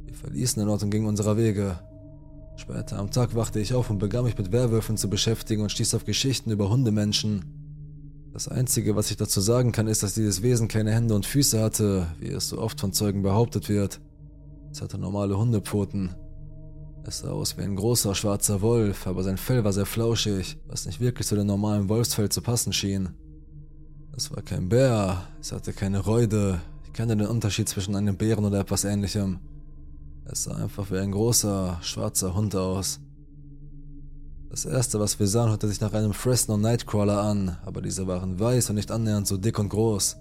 Wir 0.04 0.14
verließen 0.14 0.60
den 0.60 0.68
Ort 0.68 0.82
und 0.82 0.90
gingen 0.90 1.06
unserer 1.06 1.36
Wege. 1.36 1.78
Später 2.56 2.98
am 2.98 3.12
Tag 3.12 3.36
wachte 3.36 3.60
ich 3.60 3.74
auf 3.74 3.90
und 3.90 3.98
begann 3.98 4.24
mich 4.24 4.36
mit 4.36 4.50
Werwölfen 4.50 4.96
zu 4.96 5.08
beschäftigen 5.08 5.62
und 5.62 5.70
stieß 5.70 5.94
auf 5.94 6.04
Geschichten 6.04 6.50
über 6.50 6.68
Hundemenschen. 6.68 7.61
Das 8.32 8.48
Einzige, 8.48 8.96
was 8.96 9.10
ich 9.10 9.18
dazu 9.18 9.40
sagen 9.40 9.72
kann, 9.72 9.86
ist, 9.86 10.02
dass 10.02 10.14
dieses 10.14 10.42
Wesen 10.42 10.66
keine 10.66 10.92
Hände 10.92 11.14
und 11.14 11.26
Füße 11.26 11.60
hatte, 11.60 12.06
wie 12.18 12.28
es 12.28 12.48
so 12.48 12.58
oft 12.58 12.80
von 12.80 12.92
Zeugen 12.92 13.22
behauptet 13.22 13.68
wird. 13.68 14.00
Es 14.70 14.80
hatte 14.80 14.96
normale 14.96 15.36
Hundepfoten. 15.36 16.14
Es 17.04 17.18
sah 17.18 17.30
aus 17.30 17.58
wie 17.58 17.62
ein 17.62 17.76
großer 17.76 18.14
schwarzer 18.14 18.62
Wolf, 18.62 19.06
aber 19.06 19.22
sein 19.22 19.36
Fell 19.36 19.64
war 19.64 19.72
sehr 19.72 19.86
flauschig, 19.86 20.56
was 20.66 20.86
nicht 20.86 21.00
wirklich 21.00 21.26
zu 21.26 21.34
dem 21.34 21.46
normalen 21.46 21.88
Wolfsfell 21.88 22.30
zu 22.30 22.40
passen 22.40 22.72
schien. 22.72 23.10
Es 24.16 24.30
war 24.30 24.42
kein 24.42 24.68
Bär, 24.68 25.26
es 25.40 25.52
hatte 25.52 25.72
keine 25.72 25.98
Räude, 25.98 26.60
ich 26.86 26.92
kannte 26.92 27.16
den 27.16 27.26
Unterschied 27.26 27.68
zwischen 27.68 27.96
einem 27.96 28.16
Bären 28.16 28.44
oder 28.44 28.60
etwas 28.60 28.84
ähnlichem. 28.84 29.40
Es 30.24 30.44
sah 30.44 30.54
einfach 30.54 30.90
wie 30.90 30.98
ein 30.98 31.10
großer, 31.10 31.78
schwarzer 31.82 32.34
Hund 32.34 32.54
aus. 32.54 33.00
Das 34.52 34.66
erste, 34.66 35.00
was 35.00 35.18
wir 35.18 35.26
sahen, 35.26 35.48
hörte 35.48 35.66
sich 35.66 35.80
nach 35.80 35.94
einem 35.94 36.12
Fresno 36.12 36.58
Nightcrawler 36.58 37.22
an, 37.22 37.56
aber 37.64 37.80
diese 37.80 38.06
waren 38.06 38.38
weiß 38.38 38.68
und 38.68 38.76
nicht 38.76 38.90
annähernd 38.90 39.26
so 39.26 39.38
dick 39.38 39.58
und 39.58 39.70
groß. 39.70 40.18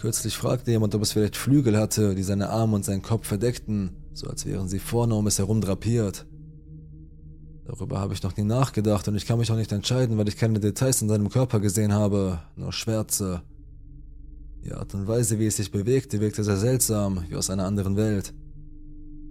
Kürzlich 0.00 0.34
fragte 0.38 0.70
jemand, 0.70 0.94
ob 0.94 1.02
es 1.02 1.12
vielleicht 1.12 1.36
Flügel 1.36 1.76
hatte, 1.76 2.14
die 2.14 2.22
seine 2.22 2.48
Arme 2.48 2.76
und 2.76 2.86
seinen 2.86 3.02
Kopf 3.02 3.26
verdeckten, 3.26 3.90
so 4.14 4.26
als 4.26 4.46
wären 4.46 4.68
sie 4.68 4.78
vorne 4.78 5.14
um 5.14 5.26
es 5.26 5.38
herum 5.38 5.60
drapiert. 5.60 6.24
Darüber 7.66 8.00
habe 8.00 8.14
ich 8.14 8.22
noch 8.22 8.34
nie 8.38 8.44
nachgedacht 8.44 9.06
und 9.06 9.16
ich 9.16 9.26
kann 9.26 9.38
mich 9.38 9.52
auch 9.52 9.56
nicht 9.56 9.70
entscheiden, 9.70 10.16
weil 10.16 10.28
ich 10.28 10.38
keine 10.38 10.58
Details 10.58 11.02
in 11.02 11.10
seinem 11.10 11.28
Körper 11.28 11.60
gesehen 11.60 11.92
habe, 11.92 12.40
nur 12.56 12.72
Schwärze. 12.72 13.42
Die 14.64 14.72
Art 14.72 14.94
und 14.94 15.08
Weise, 15.08 15.38
wie 15.38 15.46
es 15.46 15.56
sich 15.56 15.70
bewegte, 15.70 16.22
wirkte 16.22 16.42
sehr 16.42 16.56
seltsam, 16.56 17.22
wie 17.28 17.36
aus 17.36 17.50
einer 17.50 17.66
anderen 17.66 17.96
Welt. 17.96 18.32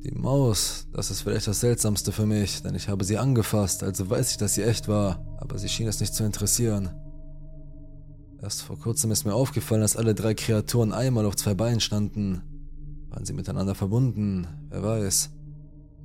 Die 0.05 0.13
Maus, 0.13 0.85
das 0.93 1.09
ist 1.09 1.21
vielleicht 1.21 1.47
das 1.47 1.61
Seltsamste 1.61 2.11
für 2.11 2.27
mich, 2.27 2.61
denn 2.61 2.75
ich 2.75 2.89
habe 2.89 3.03
sie 3.03 3.17
angefasst, 3.17 3.81
also 3.81 4.07
weiß 4.07 4.29
ich, 4.29 4.37
dass 4.37 4.53
sie 4.53 4.61
echt 4.61 4.87
war, 4.87 5.25
aber 5.39 5.57
sie 5.57 5.67
schien 5.67 5.87
es 5.87 5.99
nicht 5.99 6.13
zu 6.13 6.23
interessieren. 6.23 6.91
Erst 8.39 8.61
vor 8.61 8.77
kurzem 8.77 9.09
ist 9.09 9.25
mir 9.25 9.33
aufgefallen, 9.33 9.81
dass 9.81 9.97
alle 9.97 10.13
drei 10.13 10.35
Kreaturen 10.35 10.93
einmal 10.93 11.25
auf 11.25 11.35
zwei 11.35 11.55
Beinen 11.55 11.79
standen. 11.79 12.43
Waren 13.09 13.25
sie 13.25 13.33
miteinander 13.33 13.73
verbunden? 13.73 14.47
Wer 14.69 14.83
weiß. 14.83 15.31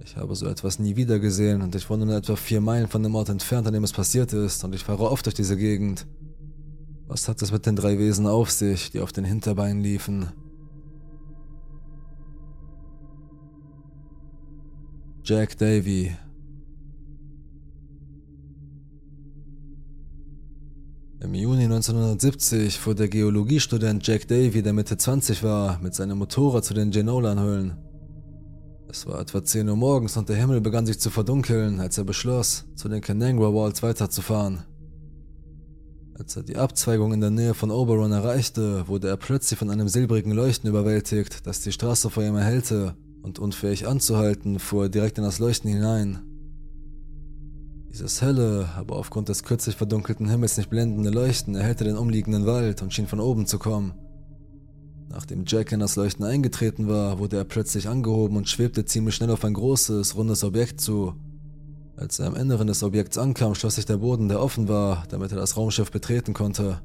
Ich 0.03 0.17
habe 0.17 0.35
so 0.35 0.47
etwas 0.47 0.79
nie 0.79 0.97
wieder 0.97 1.19
gesehen 1.19 1.61
und 1.61 1.75
ich 1.75 1.91
wohne 1.91 2.07
nur 2.07 2.17
etwa 2.17 2.37
vier 2.37 2.63
Meilen 2.63 2.89
von 2.89 3.03
dem 3.03 3.15
Ort 3.15 3.29
entfernt, 3.29 3.67
an 3.67 3.75
dem 3.75 3.85
es 3.85 3.93
passiert 3.93 4.33
ist, 4.33 4.65
und 4.65 4.75
ich 4.75 4.83
fahre 4.83 5.11
oft 5.11 5.27
durch 5.27 5.35
diese 5.35 5.59
Gegend. 5.59 6.07
Was 7.07 7.29
hat 7.29 7.43
es 7.43 7.53
mit 7.53 7.67
den 7.67 7.77
drei 7.77 7.99
Wesen 7.99 8.27
auf 8.27 8.51
sich, 8.51 8.93
die 8.93 9.01
auf 9.01 9.13
den 9.13 9.25
Hinterbeinen 9.27 9.83
liefen? 9.83 10.29
Jack 15.23 15.59
Davy, 15.59 16.17
Im 21.23 21.35
Juni 21.35 21.65
1970 21.65 22.79
fuhr 22.79 22.95
der 22.95 23.09
Geologiestudent 23.09 24.07
Jack 24.07 24.27
Davy, 24.29 24.63
der 24.63 24.73
Mitte 24.73 24.97
20 24.97 25.43
war, 25.43 25.79
mit 25.83 25.95
seinem 25.95 26.17
Motorrad 26.17 26.65
zu 26.65 26.73
den 26.73 26.91
Genolan-Höhlen. 26.91 27.77
Es 28.89 29.07
war 29.07 29.21
etwa 29.21 29.45
10 29.45 29.69
Uhr 29.69 29.77
morgens 29.77 30.17
und 30.17 30.31
der 30.31 30.37
Himmel 30.37 30.63
begann 30.63 30.87
sich 30.87 30.99
zu 30.99 31.11
verdunkeln, 31.11 31.79
als 31.79 31.99
er 31.99 32.05
beschloss, 32.05 32.65
zu 32.75 32.89
den 32.89 33.03
Canangra 33.03 33.53
Walls 33.55 33.83
weiterzufahren. 33.83 34.63
Als 36.19 36.37
er 36.37 36.43
die 36.43 36.57
Abzweigung 36.57 37.13
in 37.13 37.21
der 37.21 37.31
Nähe 37.31 37.53
von 37.53 37.71
Oberon 37.71 38.13
erreichte, 38.13 38.89
wurde 38.89 39.09
er 39.09 39.19
plötzlich 39.19 39.59
von 39.59 39.69
einem 39.69 39.89
silbrigen 39.89 40.33
Leuchten 40.33 40.71
überwältigt, 40.71 41.47
das 41.47 41.61
die 41.61 41.73
Straße 41.73 42.09
vor 42.09 42.23
ihm 42.23 42.37
erhellte, 42.37 42.97
und 43.23 43.39
unfähig 43.39 43.87
anzuhalten, 43.87 44.59
fuhr 44.59 44.85
er 44.85 44.89
direkt 44.89 45.19
in 45.19 45.25
das 45.25 45.39
Leuchten 45.39 45.71
hinein. 45.71 46.21
Dieses 47.91 48.23
helle, 48.23 48.69
aber 48.77 48.97
aufgrund 48.97 49.29
des 49.29 49.43
kürzlich 49.43 49.77
verdunkelten 49.77 50.29
Himmels 50.29 50.57
nicht 50.57 50.71
blendende 50.71 51.11
Leuchten 51.11 51.57
erhellte 51.57 51.85
den 51.85 51.97
umliegenden 51.97 52.47
Wald 52.47 52.83
und 52.83 52.95
schien 52.95 53.09
von 53.09 53.21
oben 53.21 53.47
zu 53.47 53.59
kommen. 53.59 53.95
Nachdem 55.09 55.45
Jack 55.45 55.73
in 55.73 55.81
das 55.81 55.97
Leuchten 55.97 56.25
eingetreten 56.25 56.87
war, 56.87 57.19
wurde 57.19 57.37
er 57.37 57.45
plötzlich 57.45 57.89
angehoben 57.89 58.37
und 58.37 58.49
schwebte 58.49 58.85
ziemlich 58.85 59.17
schnell 59.17 59.31
auf 59.31 59.45
ein 59.45 59.55
großes, 59.55 60.15
rundes 60.15 60.45
Objekt 60.45 60.81
zu. 60.81 61.15
Als 61.97 62.21
er 62.21 62.29
am 62.29 62.37
Inneren 62.37 62.69
des 62.69 62.85
Objekts 62.85 63.19
ankam, 63.19 63.57
schloss 63.57 63.75
sich 63.75 63.87
der 63.87 63.97
Boden, 63.97 64.29
der 64.29 64.41
offen 64.41 64.69
war, 64.69 65.03
damit 65.09 65.33
er 65.33 65.39
das 65.39 65.57
Raumschiff 65.57 65.91
betreten 65.91 66.33
konnte. 66.33 66.81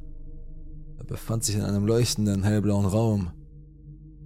Er 0.97 1.03
befand 1.05 1.43
sich 1.43 1.55
in 1.55 1.61
einem 1.61 1.85
leuchtenden, 1.85 2.41
hellblauen 2.41 2.87
Raum. 2.87 3.29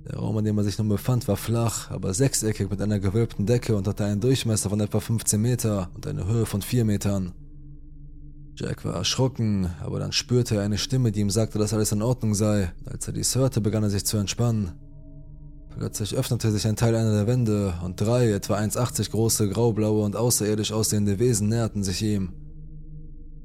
Der 0.10 0.18
Raum, 0.18 0.40
in 0.40 0.46
dem 0.46 0.58
er 0.58 0.64
sich 0.64 0.78
nun 0.78 0.90
befand, 0.90 1.28
war 1.28 1.38
flach, 1.38 1.92
aber 1.92 2.14
sechseckig 2.14 2.70
mit 2.70 2.82
einer 2.82 3.00
gewölbten 3.00 3.46
Decke 3.46 3.76
und 3.76 3.88
hatte 3.88 4.06
einen 4.06 4.22
Durchmesser 4.22 4.70
von 4.70 4.80
etwa 4.80 5.00
15 5.00 5.40
Meter 5.40 5.92
und 5.96 6.08
eine 6.08 6.26
Höhe 6.26 6.48
von 6.48 6.62
4 6.64 6.84
Metern. 6.84 7.34
Jack 8.56 8.84
war 8.86 8.96
erschrocken, 8.96 9.70
aber 9.82 10.00
dann 10.00 10.12
spürte 10.12 10.56
er 10.56 10.64
eine 10.64 10.80
Stimme, 10.80 11.12
die 11.12 11.22
ihm 11.22 11.30
sagte, 11.30 11.60
dass 11.60 11.74
alles 11.74 11.92
in 11.92 12.02
Ordnung 12.02 12.34
sei. 12.34 12.74
Als 12.86 13.08
er 13.08 13.14
dies 13.14 13.36
hörte, 13.36 13.62
begann 13.62 13.84
er 13.84 13.90
sich 13.90 14.06
zu 14.06 14.18
entspannen. 14.18 14.72
Plötzlich 15.78 16.16
öffnete 16.16 16.52
sich 16.52 16.68
ein 16.68 16.76
Teil 16.76 16.96
einer 16.96 17.14
der 17.14 17.28
Wände 17.28 17.74
und 17.86 18.02
drei, 18.02 18.32
etwa 18.32 18.58
1,80 18.58 19.12
große, 19.12 19.48
graublaue 19.48 20.04
und 20.04 20.16
außerirdisch 20.16 20.74
aussehende 20.74 21.20
Wesen 21.20 21.50
näherten 21.50 21.84
sich 21.84 22.02
ihm. 22.02 22.34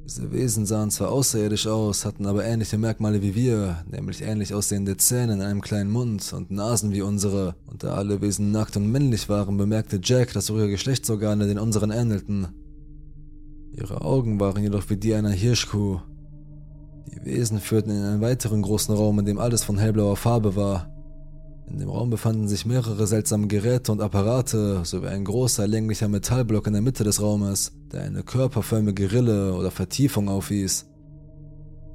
Diese 0.05 0.31
Wesen 0.33 0.67
sahen 0.67 0.91
zwar 0.91 1.11
außerirdisch 1.11 1.67
aus, 1.67 2.05
hatten 2.05 2.27
aber 2.27 2.45
ähnliche 2.45 2.77
Merkmale 2.77 3.23
wie 3.23 3.35
wir, 3.35 3.83
nämlich 3.91 4.21
ähnlich 4.21 4.53
aussehende 4.53 4.99
Zähne 4.99 5.33
in 5.33 5.41
einem 5.41 5.63
kleinen 5.63 5.91
Mund 5.91 6.31
und 6.35 6.51
Nasen 6.51 6.93
wie 6.93 7.01
unsere, 7.01 7.55
und 7.71 7.83
da 7.83 7.95
alle 7.95 8.21
Wesen 8.21 8.51
nackt 8.51 8.77
und 8.77 8.93
männlich 8.93 9.31
waren, 9.31 9.57
bemerkte 9.57 9.99
Jack, 10.03 10.35
dass 10.35 10.51
ihre 10.51 10.69
Geschlechtsorgane 10.69 11.47
den 11.47 11.59
unseren 11.59 11.91
ähnelten. 11.91 12.49
Ihre 13.73 14.03
Augen 14.03 14.39
waren 14.39 14.63
jedoch 14.63 14.91
wie 14.91 14.99
die 14.99 15.15
einer 15.15 15.31
Hirschkuh. 15.31 16.01
Die 17.07 17.25
Wesen 17.25 17.59
führten 17.59 17.91
in 17.91 18.03
einen 18.03 18.21
weiteren 18.21 18.61
großen 18.61 18.95
Raum, 18.95 19.19
in 19.21 19.25
dem 19.25 19.39
alles 19.39 19.65
von 19.65 19.79
hellblauer 19.79 20.19
Farbe 20.19 20.55
war. 20.55 20.94
In 21.67 21.79
dem 21.79 21.89
Raum 21.89 22.11
befanden 22.11 22.47
sich 22.47 22.67
mehrere 22.67 23.07
seltsame 23.07 23.47
Geräte 23.47 23.91
und 23.91 24.01
Apparate 24.01 24.85
sowie 24.85 25.09
ein 25.09 25.25
großer 25.25 25.67
länglicher 25.67 26.09
Metallblock 26.09 26.67
in 26.67 26.75
der 26.75 26.83
Mitte 26.83 27.05
des 27.05 27.23
Raumes, 27.23 27.73
der 27.93 28.03
eine 28.03 28.23
körperförmige 28.23 29.13
Rille 29.13 29.55
oder 29.55 29.71
Vertiefung 29.71 30.29
aufwies. 30.29 30.87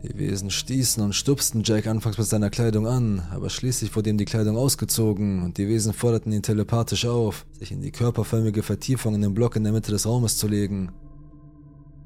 Die 0.02 0.18
Wesen 0.18 0.50
stießen 0.50 1.04
und 1.04 1.14
stupsten 1.14 1.62
Jack 1.64 1.86
anfangs 1.86 2.18
mit 2.18 2.28
seiner 2.28 2.50
Kleidung 2.50 2.88
an, 2.88 3.22
aber 3.32 3.50
schließlich 3.50 3.96
wurde 3.96 4.10
ihm 4.10 4.18
die 4.18 4.26
Kleidung 4.26 4.56
ausgezogen 4.56 5.44
und 5.44 5.58
die 5.58 5.68
Wesen 5.68 5.94
forderten 5.94 6.32
ihn 6.32 6.42
telepathisch 6.42 7.06
auf, 7.06 7.46
sich 7.60 7.72
in 7.72 7.82
die 7.82 7.92
körperförmige 7.92 8.64
Vertiefung 8.64 9.14
in 9.14 9.22
den 9.22 9.34
Block 9.34 9.58
in 9.58 9.66
der 9.66 9.74
Mitte 9.74 9.92
des 9.92 10.06
Raumes 10.06 10.38
zu 10.38 10.48
legen. 10.48 10.92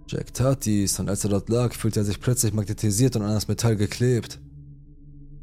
Jack 0.08 0.34
tat 0.34 0.66
dies 0.66 1.00
und 1.00 1.08
als 1.08 1.24
er 1.24 1.30
dort 1.30 1.50
lag, 1.50 1.74
fühlte 1.74 2.02
er 2.02 2.04
sich 2.04 2.20
plötzlich 2.20 2.54
magnetisiert 2.54 3.16
und 3.16 3.22
an 3.22 3.34
das 3.34 3.48
Metall 3.48 3.76
geklebt. 3.76 4.40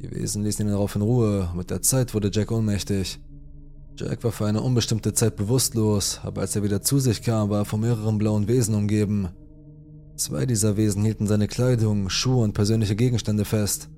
Die 0.01 0.09
Wesen 0.09 0.43
ließen 0.43 0.65
ihn 0.65 0.71
darauf 0.71 0.95
in 0.95 1.03
Ruhe, 1.03 1.51
mit 1.55 1.69
der 1.69 1.83
Zeit 1.83 2.15
wurde 2.15 2.31
Jack 2.33 2.51
ohnmächtig. 2.51 3.19
Jack 3.95 4.23
war 4.23 4.31
für 4.31 4.47
eine 4.47 4.61
unbestimmte 4.61 5.13
Zeit 5.13 5.35
bewusstlos, 5.35 6.19
aber 6.23 6.41
als 6.41 6.55
er 6.55 6.63
wieder 6.63 6.81
zu 6.81 6.97
sich 6.97 7.21
kam, 7.21 7.51
war 7.51 7.59
er 7.59 7.65
von 7.65 7.81
mehreren 7.81 8.17
blauen 8.17 8.47
Wesen 8.47 8.73
umgeben. 8.73 9.29
Zwei 10.15 10.47
dieser 10.47 10.75
Wesen 10.75 11.03
hielten 11.03 11.27
seine 11.27 11.47
Kleidung, 11.47 12.09
Schuhe 12.09 12.43
und 12.43 12.53
persönliche 12.53 12.95
Gegenstände 12.95 13.45
fest. 13.45 13.89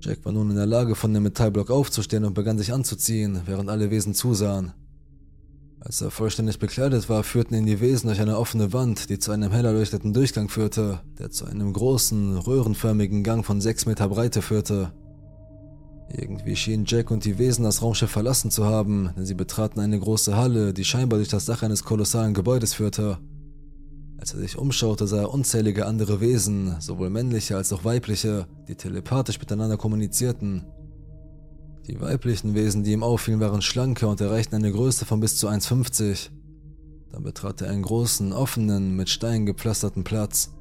Jack 0.00 0.24
war 0.24 0.32
nun 0.32 0.50
in 0.50 0.56
der 0.56 0.66
Lage, 0.66 0.96
von 0.96 1.14
dem 1.14 1.22
Metallblock 1.22 1.70
aufzustehen 1.70 2.24
und 2.24 2.34
begann 2.34 2.58
sich 2.58 2.72
anzuziehen, 2.72 3.42
während 3.46 3.70
alle 3.70 3.92
Wesen 3.92 4.12
zusahen. 4.12 4.72
Als 5.86 6.00
er 6.00 6.10
vollständig 6.10 6.58
bekleidet 6.58 7.08
war, 7.08 7.22
führten 7.22 7.54
ihn 7.54 7.64
die 7.64 7.80
Wesen 7.80 8.08
durch 8.08 8.20
eine 8.20 8.38
offene 8.38 8.72
Wand, 8.72 9.08
die 9.08 9.20
zu 9.20 9.30
einem 9.30 9.52
hell 9.52 9.64
erleuchteten 9.64 10.12
Durchgang 10.12 10.48
führte, 10.48 10.98
der 11.16 11.30
zu 11.30 11.44
einem 11.44 11.72
großen, 11.72 12.38
röhrenförmigen 12.38 13.22
Gang 13.22 13.46
von 13.46 13.60
sechs 13.60 13.86
Meter 13.86 14.08
Breite 14.08 14.42
führte. 14.42 14.90
Irgendwie 16.08 16.56
schienen 16.56 16.86
Jack 16.88 17.12
und 17.12 17.24
die 17.24 17.38
Wesen 17.38 17.62
das 17.62 17.82
Raumschiff 17.82 18.10
verlassen 18.10 18.50
zu 18.50 18.64
haben, 18.64 19.10
denn 19.16 19.26
sie 19.26 19.34
betraten 19.34 19.78
eine 19.78 20.00
große 20.00 20.36
Halle, 20.36 20.74
die 20.74 20.84
scheinbar 20.84 21.20
durch 21.20 21.28
das 21.28 21.44
Dach 21.44 21.62
eines 21.62 21.84
kolossalen 21.84 22.34
Gebäudes 22.34 22.74
führte. 22.74 23.18
Als 24.18 24.34
er 24.34 24.40
sich 24.40 24.58
umschaute, 24.58 25.06
sah 25.06 25.18
er 25.18 25.32
unzählige 25.32 25.86
andere 25.86 26.20
Wesen, 26.20 26.74
sowohl 26.80 27.10
männliche 27.10 27.56
als 27.56 27.72
auch 27.72 27.84
weibliche, 27.84 28.48
die 28.66 28.74
telepathisch 28.74 29.38
miteinander 29.38 29.76
kommunizierten. 29.76 30.64
Die 31.86 32.00
weiblichen 32.00 32.54
Wesen, 32.54 32.82
die 32.82 32.92
ihm 32.92 33.04
auffielen, 33.04 33.38
waren 33.38 33.62
schlanker 33.62 34.08
und 34.08 34.20
erreichten 34.20 34.56
eine 34.56 34.72
Größe 34.72 35.04
von 35.04 35.20
bis 35.20 35.36
zu 35.36 35.48
1,50. 35.48 36.30
Dann 37.12 37.22
betrat 37.22 37.62
er 37.62 37.70
einen 37.70 37.82
großen, 37.82 38.32
offenen, 38.32 38.96
mit 38.96 39.08
Steinen 39.08 39.46
gepflasterten 39.46 40.02
Platz. 40.02 40.52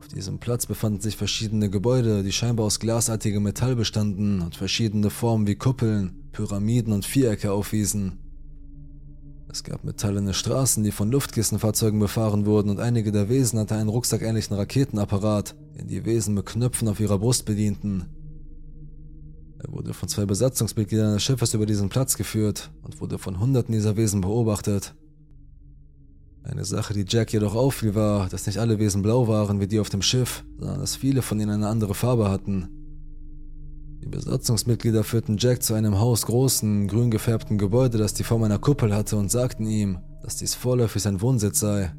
Auf 0.00 0.08
diesem 0.08 0.38
Platz 0.38 0.64
befanden 0.64 1.00
sich 1.00 1.18
verschiedene 1.18 1.68
Gebäude, 1.68 2.22
die 2.22 2.32
scheinbar 2.32 2.64
aus 2.64 2.80
glasartigem 2.80 3.42
Metall 3.42 3.76
bestanden 3.76 4.40
und 4.40 4.56
verschiedene 4.56 5.10
Formen 5.10 5.46
wie 5.46 5.56
Kuppeln, 5.56 6.30
Pyramiden 6.32 6.94
und 6.94 7.04
Vierecke 7.04 7.52
aufwiesen. 7.52 8.18
Es 9.50 9.64
gab 9.64 9.84
metallene 9.84 10.32
Straßen, 10.32 10.82
die 10.82 10.92
von 10.92 11.10
Luftkissenfahrzeugen 11.10 12.00
befahren 12.00 12.46
wurden 12.46 12.70
und 12.70 12.80
einige 12.80 13.12
der 13.12 13.28
Wesen 13.28 13.58
hatten 13.58 13.74
einen 13.74 13.88
rucksackähnlichen 13.90 14.56
Raketenapparat, 14.56 15.56
den 15.78 15.88
die 15.88 16.06
Wesen 16.06 16.34
mit 16.34 16.46
Knöpfen 16.46 16.88
auf 16.88 17.00
ihrer 17.00 17.18
Brust 17.18 17.44
bedienten. 17.44 18.06
Er 19.60 19.72
wurde 19.72 19.92
von 19.92 20.08
zwei 20.08 20.24
Besatzungsmitgliedern 20.24 21.14
des 21.14 21.22
Schiffes 21.22 21.54
über 21.54 21.66
diesen 21.66 21.88
Platz 21.88 22.16
geführt 22.16 22.70
und 22.82 23.00
wurde 23.00 23.18
von 23.18 23.40
Hunderten 23.40 23.72
dieser 23.72 23.96
Wesen 23.96 24.20
beobachtet. 24.20 24.94
Eine 26.44 26.64
Sache, 26.64 26.94
die 26.94 27.04
Jack 27.06 27.32
jedoch 27.32 27.54
auffiel, 27.54 27.94
war, 27.94 28.28
dass 28.28 28.46
nicht 28.46 28.58
alle 28.58 28.78
Wesen 28.78 29.02
blau 29.02 29.26
waren 29.28 29.60
wie 29.60 29.66
die 29.66 29.80
auf 29.80 29.90
dem 29.90 30.02
Schiff, 30.02 30.44
sondern 30.58 30.78
dass 30.78 30.96
viele 30.96 31.22
von 31.22 31.40
ihnen 31.40 31.50
eine 31.50 31.68
andere 31.68 31.94
Farbe 31.94 32.30
hatten. 32.30 32.68
Die 34.02 34.08
Besatzungsmitglieder 34.08 35.02
führten 35.02 35.36
Jack 35.38 35.62
zu 35.62 35.74
einem 35.74 35.98
hausgroßen, 35.98 36.86
grün 36.86 37.10
gefärbten 37.10 37.58
Gebäude, 37.58 37.98
das 37.98 38.14
die 38.14 38.24
Form 38.24 38.44
einer 38.44 38.58
Kuppel 38.58 38.94
hatte 38.94 39.16
und 39.16 39.30
sagten 39.30 39.66
ihm, 39.66 39.98
dass 40.22 40.36
dies 40.36 40.54
vorläufig 40.54 41.02
sein 41.02 41.20
Wohnsitz 41.20 41.58
sei. 41.60 41.92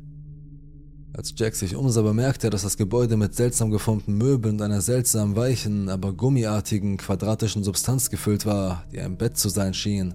Als 1.13 1.33
Jack 1.35 1.55
sich 1.55 1.75
umsah, 1.75 2.03
bemerkte 2.03 2.47
er, 2.47 2.49
dass 2.51 2.61
das 2.61 2.77
Gebäude 2.77 3.17
mit 3.17 3.35
seltsam 3.35 3.71
geformten 3.71 4.15
Möbeln 4.15 4.55
und 4.55 4.61
einer 4.61 4.81
seltsam 4.81 5.35
weichen, 5.35 5.89
aber 5.89 6.13
gummiartigen, 6.13 6.97
quadratischen 6.97 7.63
Substanz 7.63 8.09
gefüllt 8.09 8.45
war, 8.45 8.85
die 8.91 8.99
ein 8.99 9.17
Bett 9.17 9.37
zu 9.37 9.49
sein 9.49 9.73
schien. 9.73 10.13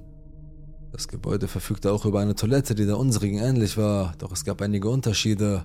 Das 0.92 1.08
Gebäude 1.08 1.48
verfügte 1.48 1.90
auch 1.90 2.04
über 2.04 2.20
eine 2.20 2.36
Toilette, 2.36 2.76
die 2.76 2.86
der 2.86 2.98
unsrigen 2.98 3.38
ähnlich 3.38 3.76
war, 3.76 4.14
doch 4.18 4.30
es 4.30 4.44
gab 4.44 4.62
einige 4.62 4.88
Unterschiede. 4.88 5.64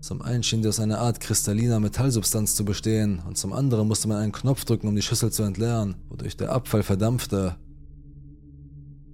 Zum 0.00 0.22
einen 0.22 0.42
schien 0.42 0.62
sie 0.62 0.68
aus 0.68 0.80
einer 0.80 0.98
Art 0.98 1.20
kristalliner 1.20 1.78
Metallsubstanz 1.78 2.56
zu 2.56 2.64
bestehen, 2.64 3.22
und 3.26 3.38
zum 3.38 3.52
anderen 3.52 3.86
musste 3.86 4.08
man 4.08 4.16
einen 4.16 4.32
Knopf 4.32 4.64
drücken, 4.64 4.88
um 4.88 4.96
die 4.96 5.02
Schüssel 5.02 5.30
zu 5.30 5.44
entleeren, 5.44 5.94
wodurch 6.08 6.36
der 6.36 6.50
Abfall 6.50 6.82
verdampfte. 6.82 7.54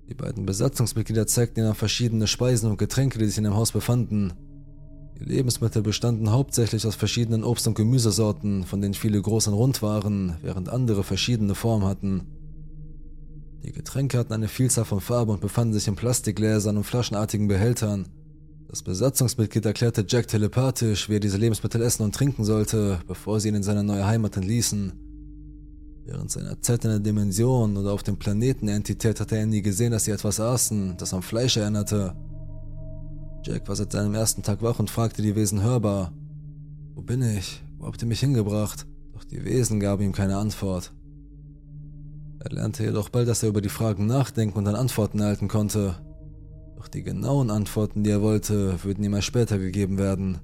Die 0.08 0.14
beiden 0.14 0.46
Besatzungsmitglieder 0.46 1.26
zeigten 1.26 1.60
ihnen 1.60 1.74
verschiedene 1.74 2.26
Speisen 2.26 2.70
und 2.70 2.78
Getränke, 2.78 3.18
die 3.18 3.26
sich 3.26 3.38
in 3.38 3.44
dem 3.44 3.54
Haus 3.54 3.72
befanden. 3.72 4.32
Die 5.18 5.24
Lebensmittel 5.24 5.82
bestanden 5.82 6.30
hauptsächlich 6.30 6.86
aus 6.86 6.94
verschiedenen 6.94 7.42
Obst- 7.42 7.66
und 7.66 7.74
Gemüsesorten, 7.74 8.64
von 8.64 8.82
denen 8.82 8.94
viele 8.94 9.20
groß 9.20 9.48
und 9.48 9.54
rund 9.54 9.80
waren, 9.80 10.36
während 10.42 10.68
andere 10.68 11.04
verschiedene 11.04 11.54
Formen 11.54 11.86
hatten. 11.86 12.26
Die 13.64 13.72
Getränke 13.72 14.18
hatten 14.18 14.34
eine 14.34 14.48
Vielzahl 14.48 14.84
von 14.84 15.00
Farben 15.00 15.32
und 15.32 15.40
befanden 15.40 15.74
sich 15.74 15.88
in 15.88 15.96
Plastikgläsern 15.96 16.76
und 16.76 16.84
flaschenartigen 16.84 17.48
Behältern. 17.48 18.08
Das 18.68 18.82
Besatzungsmitglied 18.82 19.64
erklärte 19.64 20.04
Jack 20.06 20.28
telepathisch, 20.28 21.08
wie 21.08 21.14
er 21.14 21.20
diese 21.20 21.38
Lebensmittel 21.38 21.80
essen 21.80 22.02
und 22.02 22.14
trinken 22.14 22.44
sollte, 22.44 23.00
bevor 23.06 23.40
sie 23.40 23.48
ihn 23.48 23.54
in 23.54 23.62
seine 23.62 23.84
neue 23.84 24.06
Heimat 24.06 24.36
entließen. 24.36 24.92
Während 26.04 26.30
seiner 26.30 26.60
Zeit 26.60 26.84
in 26.84 26.90
der 26.90 27.00
Dimension 27.00 27.76
oder 27.76 27.92
auf 27.92 28.02
dem 28.02 28.16
Planeten 28.16 28.68
Entität 28.68 29.18
hatte 29.18 29.36
er 29.36 29.46
nie 29.46 29.62
gesehen, 29.62 29.92
dass 29.92 30.04
sie 30.04 30.12
etwas 30.12 30.38
aßen, 30.38 30.96
das 30.98 31.14
am 31.14 31.22
Fleisch 31.22 31.56
erinnerte. 31.56 32.14
Jack 33.46 33.68
war 33.68 33.76
seit 33.76 33.92
seinem 33.92 34.12
ersten 34.12 34.42
Tag 34.42 34.60
wach 34.60 34.80
und 34.80 34.90
fragte 34.90 35.22
die 35.22 35.36
Wesen 35.36 35.62
hörbar. 35.62 36.12
Wo 36.96 37.02
bin 37.02 37.22
ich? 37.22 37.62
Wo 37.78 37.86
habt 37.86 38.02
ihr 38.02 38.08
mich 38.08 38.18
hingebracht? 38.18 38.88
Doch 39.12 39.22
die 39.22 39.44
Wesen 39.44 39.78
gaben 39.78 40.02
ihm 40.02 40.10
keine 40.10 40.36
Antwort. 40.36 40.92
Er 42.40 42.50
lernte 42.50 42.82
jedoch 42.82 43.08
bald, 43.08 43.28
dass 43.28 43.44
er 43.44 43.50
über 43.50 43.60
die 43.60 43.68
Fragen 43.68 44.06
nachdenken 44.06 44.58
und 44.58 44.64
dann 44.64 44.74
Antworten 44.74 45.20
erhalten 45.20 45.46
konnte. 45.46 45.94
Doch 46.74 46.88
die 46.88 47.04
genauen 47.04 47.50
Antworten, 47.50 48.02
die 48.02 48.10
er 48.10 48.20
wollte, 48.20 48.82
würden 48.82 49.04
ihm 49.04 49.14
erst 49.14 49.28
später 49.28 49.58
gegeben 49.58 49.96
werden. 49.96 50.40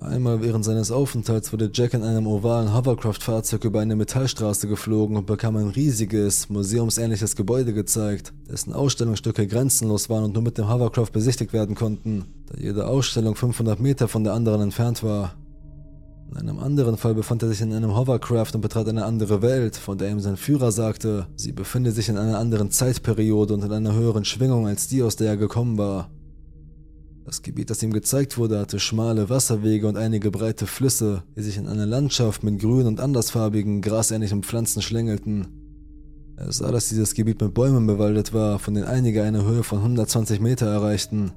Einmal 0.00 0.40
während 0.42 0.64
seines 0.64 0.92
Aufenthalts 0.92 1.52
wurde 1.52 1.70
Jack 1.74 1.92
in 1.92 2.04
einem 2.04 2.28
ovalen 2.28 2.72
Hovercraft-Fahrzeug 2.72 3.64
über 3.64 3.80
eine 3.80 3.96
Metallstraße 3.96 4.68
geflogen 4.68 5.16
und 5.16 5.26
bekam 5.26 5.56
ein 5.56 5.70
riesiges, 5.70 6.48
museumsähnliches 6.48 7.34
Gebäude 7.34 7.74
gezeigt, 7.74 8.32
dessen 8.48 8.72
Ausstellungsstücke 8.72 9.48
grenzenlos 9.48 10.08
waren 10.08 10.22
und 10.22 10.34
nur 10.34 10.44
mit 10.44 10.56
dem 10.56 10.68
Hovercraft 10.68 11.10
besichtigt 11.12 11.52
werden 11.52 11.74
konnten, 11.74 12.26
da 12.46 12.60
jede 12.60 12.86
Ausstellung 12.86 13.34
500 13.34 13.80
Meter 13.80 14.06
von 14.06 14.22
der 14.22 14.34
anderen 14.34 14.60
entfernt 14.60 15.02
war. 15.02 15.34
In 16.30 16.36
einem 16.36 16.60
anderen 16.60 16.96
Fall 16.96 17.14
befand 17.14 17.42
er 17.42 17.48
sich 17.48 17.60
in 17.60 17.72
einem 17.72 17.96
Hovercraft 17.96 18.54
und 18.54 18.60
betrat 18.60 18.88
eine 18.88 19.04
andere 19.04 19.42
Welt, 19.42 19.76
von 19.76 19.98
der 19.98 20.10
ihm 20.10 20.20
sein 20.20 20.36
Führer 20.36 20.70
sagte, 20.70 21.26
sie 21.34 21.50
befinde 21.50 21.90
sich 21.90 22.08
in 22.08 22.18
einer 22.18 22.38
anderen 22.38 22.70
Zeitperiode 22.70 23.54
und 23.54 23.64
in 23.64 23.72
einer 23.72 23.94
höheren 23.94 24.24
Schwingung 24.24 24.68
als 24.68 24.86
die, 24.86 25.02
aus 25.02 25.16
der 25.16 25.30
er 25.30 25.36
gekommen 25.36 25.76
war. 25.76 26.08
Das 27.28 27.42
Gebiet, 27.42 27.68
das 27.68 27.82
ihm 27.82 27.92
gezeigt 27.92 28.38
wurde, 28.38 28.58
hatte 28.58 28.80
schmale 28.80 29.28
Wasserwege 29.28 29.86
und 29.86 29.98
einige 29.98 30.30
breite 30.30 30.66
Flüsse, 30.66 31.24
die 31.36 31.42
sich 31.42 31.58
in 31.58 31.66
einer 31.66 31.84
Landschaft 31.84 32.42
mit 32.42 32.58
grün 32.58 32.86
und 32.86 33.00
andersfarbigen, 33.00 33.82
grasähnlichen 33.82 34.42
Pflanzen 34.42 34.80
schlängelten. 34.80 35.46
Er 36.38 36.50
sah, 36.50 36.72
dass 36.72 36.88
dieses 36.88 37.12
Gebiet 37.12 37.38
mit 37.42 37.52
Bäumen 37.52 37.86
bewaldet 37.86 38.32
war, 38.32 38.58
von 38.58 38.72
denen 38.72 38.86
einige 38.86 39.24
eine 39.24 39.44
Höhe 39.44 39.62
von 39.62 39.80
120 39.80 40.40
Meter 40.40 40.68
erreichten. 40.68 41.32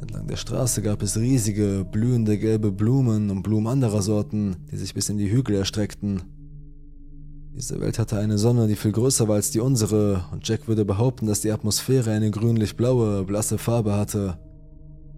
Entlang 0.00 0.26
der 0.26 0.34
Straße 0.34 0.82
gab 0.82 1.00
es 1.00 1.16
riesige, 1.16 1.86
blühende 1.88 2.36
gelbe 2.36 2.72
Blumen 2.72 3.30
und 3.30 3.44
Blumen 3.44 3.68
anderer 3.68 4.02
Sorten, 4.02 4.56
die 4.72 4.78
sich 4.78 4.94
bis 4.94 5.08
in 5.10 5.18
die 5.18 5.30
Hügel 5.30 5.54
erstreckten. 5.54 6.22
Diese 7.54 7.80
Welt 7.80 8.00
hatte 8.00 8.18
eine 8.18 8.36
Sonne, 8.36 8.66
die 8.66 8.74
viel 8.74 8.90
größer 8.90 9.28
war 9.28 9.36
als 9.36 9.52
die 9.52 9.60
unsere, 9.60 10.24
und 10.32 10.48
Jack 10.48 10.66
würde 10.66 10.84
behaupten, 10.84 11.28
dass 11.28 11.42
die 11.42 11.52
Atmosphäre 11.52 12.10
eine 12.10 12.32
grünlich-blaue, 12.32 13.22
blasse 13.22 13.58
Farbe 13.58 13.94
hatte. 13.94 14.38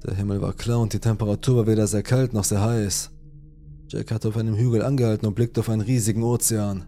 Der 0.04 0.14
Himmel 0.14 0.40
war 0.40 0.54
klar 0.54 0.80
und 0.80 0.92
die 0.92 0.98
Temperatur 0.98 1.56
war 1.56 1.66
weder 1.66 1.86
sehr 1.86 2.02
kalt 2.02 2.32
noch 2.32 2.44
sehr 2.44 2.62
heiß. 2.62 3.10
Jack 3.88 4.12
hatte 4.12 4.28
auf 4.28 4.36
einem 4.36 4.56
Hügel 4.56 4.82
angehalten 4.82 5.26
und 5.26 5.34
blickte 5.34 5.60
auf 5.60 5.68
einen 5.68 5.82
riesigen 5.82 6.22
Ozean. 6.22 6.84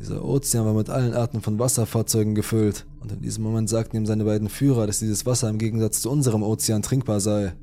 Dieser 0.00 0.24
Ozean 0.24 0.66
war 0.66 0.74
mit 0.74 0.90
allen 0.90 1.14
Arten 1.14 1.40
von 1.40 1.58
Wasserfahrzeugen 1.58 2.34
gefüllt, 2.34 2.86
und 3.00 3.12
in 3.12 3.20
diesem 3.20 3.44
Moment 3.44 3.68
sagten 3.68 3.96
ihm 3.96 4.06
seine 4.06 4.24
beiden 4.24 4.48
Führer, 4.48 4.86
dass 4.86 4.98
dieses 4.98 5.24
Wasser 5.24 5.48
im 5.48 5.58
Gegensatz 5.58 6.02
zu 6.02 6.10
unserem 6.10 6.42
Ozean 6.42 6.82
trinkbar 6.82 7.20
sei. 7.20 7.54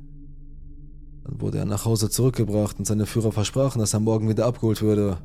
Dann 1.24 1.40
wurde 1.40 1.58
er 1.58 1.64
nach 1.64 1.84
Hause 1.84 2.10
zurückgebracht 2.10 2.78
und 2.78 2.86
seine 2.86 3.06
Führer 3.06 3.32
versprachen, 3.32 3.80
dass 3.80 3.94
er 3.94 4.00
morgen 4.00 4.28
wieder 4.28 4.46
abgeholt 4.46 4.82
würde. 4.82 5.18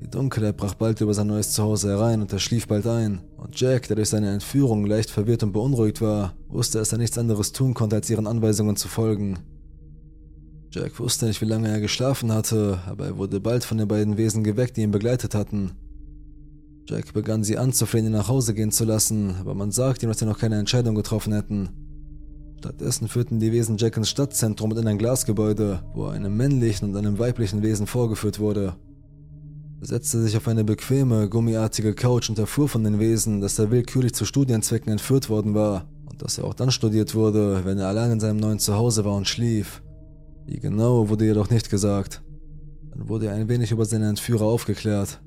Die 0.00 0.08
Dunkelheit 0.08 0.56
brach 0.56 0.74
bald 0.74 1.00
über 1.00 1.12
sein 1.12 1.26
neues 1.26 1.52
Zuhause 1.52 1.88
herein 1.90 2.20
und 2.20 2.32
er 2.32 2.38
schlief 2.38 2.68
bald 2.68 2.86
ein. 2.86 3.20
Und 3.36 3.58
Jack, 3.60 3.88
der 3.88 3.96
durch 3.96 4.10
seine 4.10 4.32
Entführung 4.32 4.86
leicht 4.86 5.10
verwirrt 5.10 5.42
und 5.42 5.52
beunruhigt 5.52 6.00
war, 6.00 6.34
wusste, 6.48 6.78
dass 6.78 6.92
er 6.92 6.98
nichts 6.98 7.18
anderes 7.18 7.52
tun 7.52 7.74
konnte, 7.74 7.96
als 7.96 8.08
ihren 8.08 8.28
Anweisungen 8.28 8.76
zu 8.76 8.86
folgen. 8.86 9.38
Jack 10.70 11.00
wusste 11.00 11.26
nicht, 11.26 11.40
wie 11.40 11.46
lange 11.46 11.68
er 11.68 11.80
geschlafen 11.80 12.30
hatte, 12.30 12.78
aber 12.86 13.06
er 13.06 13.18
wurde 13.18 13.40
bald 13.40 13.64
von 13.64 13.78
den 13.78 13.88
beiden 13.88 14.16
Wesen 14.18 14.44
geweckt, 14.44 14.76
die 14.76 14.82
ihn 14.82 14.92
begleitet 14.92 15.34
hatten. 15.34 15.72
Jack 16.86 17.12
begann 17.12 17.42
sie 17.42 17.58
anzuflehen, 17.58 18.06
ihn 18.06 18.12
nach 18.12 18.28
Hause 18.28 18.54
gehen 18.54 18.70
zu 18.70 18.84
lassen, 18.84 19.34
aber 19.40 19.54
man 19.54 19.72
sagte 19.72 20.06
ihm, 20.06 20.10
dass 20.10 20.20
sie 20.20 20.26
noch 20.26 20.38
keine 20.38 20.58
Entscheidung 20.58 20.94
getroffen 20.94 21.32
hätten. 21.32 21.70
Stattdessen 22.58 23.08
führten 23.08 23.40
die 23.40 23.52
Wesen 23.52 23.78
Jack 23.78 23.96
ins 23.96 24.10
Stadtzentrum 24.10 24.70
und 24.70 24.78
in 24.78 24.88
ein 24.88 24.98
Glasgebäude, 24.98 25.82
wo 25.94 26.06
er 26.06 26.12
einem 26.12 26.36
männlichen 26.36 26.88
und 26.88 26.96
einem 26.96 27.18
weiblichen 27.18 27.62
Wesen 27.62 27.86
vorgeführt 27.86 28.38
wurde. 28.38 28.74
Setzte 29.80 30.20
sich 30.20 30.36
auf 30.36 30.48
eine 30.48 30.64
bequeme, 30.64 31.28
gummiartige 31.28 31.94
Couch 31.94 32.28
und 32.28 32.38
erfuhr 32.38 32.68
von 32.68 32.82
den 32.82 32.98
Wesen, 32.98 33.40
dass 33.40 33.58
er 33.60 33.70
willkürlich 33.70 34.12
zu 34.12 34.24
Studienzwecken 34.24 34.90
entführt 34.90 35.30
worden 35.30 35.54
war 35.54 35.86
und 36.10 36.20
dass 36.20 36.36
er 36.36 36.44
auch 36.44 36.54
dann 36.54 36.72
studiert 36.72 37.14
wurde, 37.14 37.64
wenn 37.64 37.78
er 37.78 37.86
allein 37.86 38.10
in 38.10 38.20
seinem 38.20 38.38
neuen 38.38 38.58
Zuhause 38.58 39.04
war 39.04 39.14
und 39.14 39.28
schlief. 39.28 39.82
Wie 40.46 40.58
genau 40.58 41.08
wurde 41.08 41.26
jedoch 41.26 41.48
nicht 41.48 41.70
gesagt. 41.70 42.22
Dann 42.90 43.08
wurde 43.08 43.26
er 43.26 43.34
ein 43.34 43.48
wenig 43.48 43.70
über 43.70 43.84
seine 43.84 44.08
Entführer 44.08 44.46
aufgeklärt. 44.46 45.20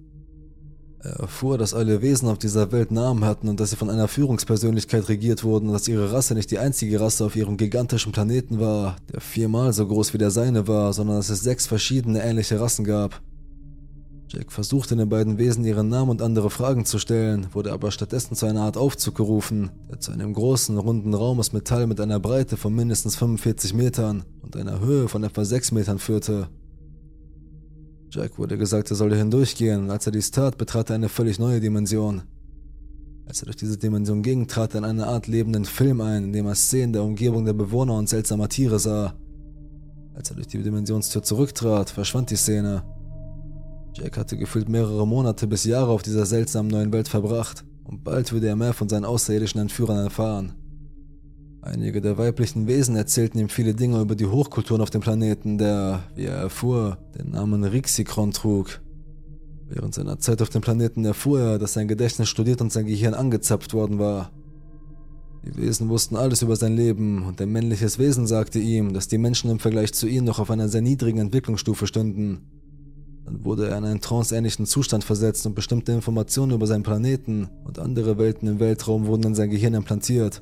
Er 0.99 1.13
erfuhr, 1.13 1.57
dass 1.57 1.73
alle 1.73 2.01
Wesen 2.01 2.27
auf 2.27 2.37
dieser 2.37 2.71
Welt 2.73 2.91
Namen 2.91 3.23
hatten 3.23 3.47
und 3.47 3.59
dass 3.59 3.69
sie 3.69 3.75
von 3.77 3.89
einer 3.89 4.09
Führungspersönlichkeit 4.09 5.07
regiert 5.07 5.43
wurden 5.45 5.67
und 5.67 5.73
dass 5.73 5.87
ihre 5.87 6.11
Rasse 6.11 6.35
nicht 6.35 6.51
die 6.51 6.59
einzige 6.59 6.99
Rasse 6.99 7.25
auf 7.25 7.35
ihrem 7.35 7.55
gigantischen 7.55 8.11
Planeten 8.11 8.59
war, 8.59 8.97
der 9.11 9.21
viermal 9.21 9.71
so 9.71 9.87
groß 9.87 10.13
wie 10.13 10.17
der 10.17 10.29
seine 10.29 10.67
war, 10.67 10.91
sondern 10.91 11.15
dass 11.15 11.29
es 11.29 11.41
sechs 11.41 11.65
verschiedene 11.65 12.21
ähnliche 12.21 12.59
Rassen 12.59 12.83
gab. 12.83 13.21
Jack 14.33 14.49
versuchte 14.49 14.95
den 14.95 15.09
beiden 15.09 15.37
Wesen 15.37 15.65
ihren 15.65 15.89
Namen 15.89 16.09
und 16.09 16.21
andere 16.21 16.49
Fragen 16.49 16.85
zu 16.85 16.99
stellen, 16.99 17.47
wurde 17.51 17.73
aber 17.73 17.91
stattdessen 17.91 18.33
zu 18.33 18.45
einer 18.45 18.61
Art 18.61 18.77
Aufzug 18.77 19.15
gerufen, 19.15 19.71
der 19.89 19.99
zu 19.99 20.13
einem 20.13 20.31
großen, 20.31 20.77
runden 20.77 21.13
Raum 21.13 21.39
aus 21.39 21.51
Metall 21.51 21.85
mit 21.85 21.99
einer 21.99 22.21
Breite 22.21 22.55
von 22.55 22.73
mindestens 22.73 23.17
45 23.17 23.73
Metern 23.73 24.23
und 24.41 24.55
einer 24.55 24.79
Höhe 24.79 25.09
von 25.09 25.25
etwa 25.25 25.43
6 25.43 25.73
Metern 25.73 25.99
führte. 25.99 26.47
Jack 28.09 28.39
wurde 28.39 28.57
gesagt, 28.57 28.89
er 28.89 28.95
solle 28.95 29.17
hindurchgehen, 29.17 29.83
und 29.83 29.89
als 29.89 30.05
er 30.05 30.13
dies 30.13 30.31
tat, 30.31 30.57
betrat 30.57 30.89
er 30.91 30.95
eine 30.95 31.09
völlig 31.09 31.37
neue 31.37 31.59
Dimension. 31.59 32.21
Als 33.25 33.41
er 33.41 33.47
durch 33.47 33.57
diese 33.57 33.77
Dimension 33.77 34.21
ging, 34.21 34.47
trat 34.47 34.75
er 34.75 34.77
in 34.77 34.85
eine 34.85 35.07
Art 35.07 35.27
lebenden 35.27 35.65
Film 35.65 35.99
ein, 35.99 36.23
in 36.23 36.31
dem 36.31 36.45
er 36.45 36.55
Szenen 36.55 36.93
der 36.93 37.03
Umgebung 37.03 37.43
der 37.43 37.53
Bewohner 37.53 37.97
und 37.97 38.07
seltsamer 38.07 38.47
Tiere 38.47 38.79
sah. 38.79 39.13
Als 40.13 40.29
er 40.29 40.37
durch 40.37 40.47
die 40.47 40.63
Dimensionstür 40.63 41.21
zurücktrat, 41.21 41.89
verschwand 41.89 42.29
die 42.31 42.37
Szene. 42.37 42.83
Jack 43.93 44.17
hatte 44.17 44.37
gefühlt 44.37 44.69
mehrere 44.69 45.05
Monate 45.05 45.47
bis 45.47 45.65
Jahre 45.65 45.91
auf 45.91 46.01
dieser 46.01 46.25
seltsamen 46.25 46.71
neuen 46.71 46.93
Welt 46.93 47.09
verbracht 47.09 47.65
und 47.83 48.03
bald 48.03 48.31
würde 48.31 48.47
er 48.47 48.55
mehr 48.55 48.73
von 48.73 48.87
seinen 48.87 49.05
außerirdischen 49.05 49.59
Entführern 49.59 49.97
erfahren. 49.97 50.53
Einige 51.61 52.01
der 52.01 52.17
weiblichen 52.17 52.67
Wesen 52.67 52.95
erzählten 52.95 53.37
ihm 53.37 53.49
viele 53.49 53.75
Dinge 53.75 54.01
über 54.01 54.15
die 54.15 54.25
Hochkulturen 54.25 54.81
auf 54.81 54.89
dem 54.89 55.01
Planeten, 55.01 55.57
der, 55.57 56.03
wie 56.15 56.23
er 56.23 56.37
erfuhr, 56.37 56.97
den 57.17 57.31
Namen 57.31 57.63
Rixikron 57.63 58.31
trug. 58.31 58.81
Während 59.67 59.93
seiner 59.93 60.19
Zeit 60.19 60.41
auf 60.41 60.49
dem 60.49 60.61
Planeten 60.61 61.05
erfuhr 61.05 61.39
er, 61.39 61.59
dass 61.59 61.73
sein 61.73 61.87
Gedächtnis 61.87 62.29
studiert 62.29 62.61
und 62.61 62.71
sein 62.71 62.87
Gehirn 62.87 63.13
angezapft 63.13 63.73
worden 63.73 63.99
war. 63.99 64.31
Die 65.45 65.55
Wesen 65.55 65.89
wussten 65.89 66.15
alles 66.15 66.41
über 66.41 66.55
sein 66.55 66.75
Leben 66.75 67.25
und 67.25 67.41
ein 67.41 67.51
männliches 67.51 67.99
Wesen 67.99 68.25
sagte 68.25 68.59
ihm, 68.59 68.93
dass 68.93 69.07
die 69.07 69.17
Menschen 69.17 69.51
im 69.51 69.59
Vergleich 69.59 69.93
zu 69.93 70.07
ihnen 70.07 70.25
noch 70.25 70.39
auf 70.39 70.49
einer 70.49 70.69
sehr 70.69 70.81
niedrigen 70.81 71.19
Entwicklungsstufe 71.19 71.87
stünden 71.87 72.41
dann 73.25 73.45
wurde 73.45 73.69
er 73.69 73.77
in 73.77 73.85
einen 73.85 74.01
tranceähnlichen 74.01 74.65
Zustand 74.65 75.03
versetzt 75.03 75.45
und 75.45 75.55
bestimmte 75.55 75.91
Informationen 75.91 76.53
über 76.53 76.67
seinen 76.67 76.83
Planeten 76.83 77.49
und 77.63 77.79
andere 77.79 78.17
Welten 78.17 78.47
im 78.47 78.59
Weltraum 78.59 79.05
wurden 79.05 79.23
in 79.23 79.35
sein 79.35 79.49
Gehirn 79.49 79.73
implantiert. 79.73 80.41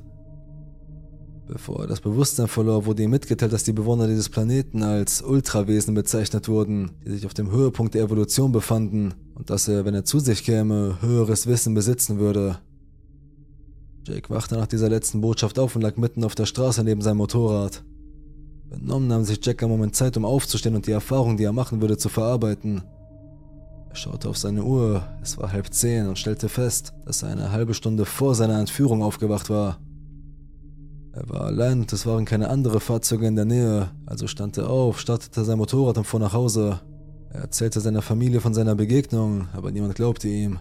Bevor 1.48 1.82
er 1.82 1.88
das 1.88 2.00
Bewusstsein 2.00 2.48
verlor, 2.48 2.86
wurde 2.86 3.02
ihm 3.02 3.10
mitgeteilt, 3.10 3.52
dass 3.52 3.64
die 3.64 3.74
Bewohner 3.74 4.08
dieses 4.08 4.30
Planeten 4.30 4.84
als 4.84 5.24
Ultrawesen 5.24 5.96
bezeichnet 5.96 6.48
wurden, 6.48 6.92
die 7.04 7.12
sich 7.12 7.26
auf 7.26 7.34
dem 7.34 7.52
Höhepunkt 7.52 7.96
der 7.96 8.04
Evolution 8.04 8.52
befanden 8.52 9.16
und 9.34 9.50
dass 9.50 9.68
er, 9.68 9.84
wenn 9.84 9.96
er 9.96 10.06
zu 10.06 10.20
sich 10.20 10.44
käme, 10.44 11.00
höheres 11.02 11.48
Wissen 11.48 11.74
besitzen 11.74 12.20
würde. 12.20 12.60
Jake 14.06 14.30
wachte 14.30 14.56
nach 14.56 14.68
dieser 14.68 14.90
letzten 14.90 15.22
Botschaft 15.22 15.58
auf 15.58 15.76
und 15.76 15.82
lag 15.82 15.98
mitten 15.98 16.24
auf 16.24 16.36
der 16.36 16.46
Straße 16.46 16.84
neben 16.84 17.02
seinem 17.02 17.18
Motorrad. 17.18 17.84
Benommen 18.70 19.08
nahm 19.08 19.24
sich 19.24 19.44
Jack 19.44 19.64
einen 19.64 19.72
Moment 19.72 19.96
Zeit, 19.96 20.16
um 20.16 20.26
aufzustehen 20.26 20.76
und 20.76 20.86
die 20.86 20.92
Erfahrung, 20.92 21.38
die 21.38 21.44
er 21.44 21.54
machen 21.54 21.82
würde, 21.82 21.98
zu 21.98 22.08
verarbeiten. 22.08 22.84
Er 23.90 23.96
schaute 23.96 24.30
auf 24.30 24.38
seine 24.38 24.64
Uhr, 24.64 25.04
es 25.24 25.38
war 25.40 25.52
halb 25.52 25.74
zehn 25.74 26.08
und 26.08 26.20
stellte 26.20 26.50
fest, 26.50 26.94
dass 27.06 27.24
er 27.24 27.30
eine 27.30 27.52
halbe 27.52 27.74
Stunde 27.74 28.06
vor 28.06 28.36
seiner 28.36 28.60
Entführung 28.60 29.02
aufgewacht 29.02 29.50
war. 29.50 29.80
Er 31.14 31.28
war 31.28 31.46
allein 31.46 31.82
und 31.82 31.92
es 31.92 32.06
waren 32.06 32.26
keine 32.26 32.50
anderen 32.50 32.80
Fahrzeuge 32.80 33.26
in 33.26 33.36
der 33.36 33.46
Nähe, 33.46 33.90
also 34.06 34.28
stand 34.28 34.58
er 34.60 34.70
auf, 34.70 35.00
startete 35.00 35.44
sein 35.44 35.58
Motorrad 35.58 35.98
und 35.98 36.06
fuhr 36.06 36.20
nach 36.20 36.34
Hause. 36.34 36.80
Er 37.32 37.42
erzählte 37.42 37.80
seiner 37.80 38.04
Familie 38.04 38.42
von 38.42 38.54
seiner 38.54 38.76
Begegnung, 38.76 39.48
aber 39.54 39.72
niemand 39.72 39.96
glaubte 39.96 40.28
ihm. 40.28 40.60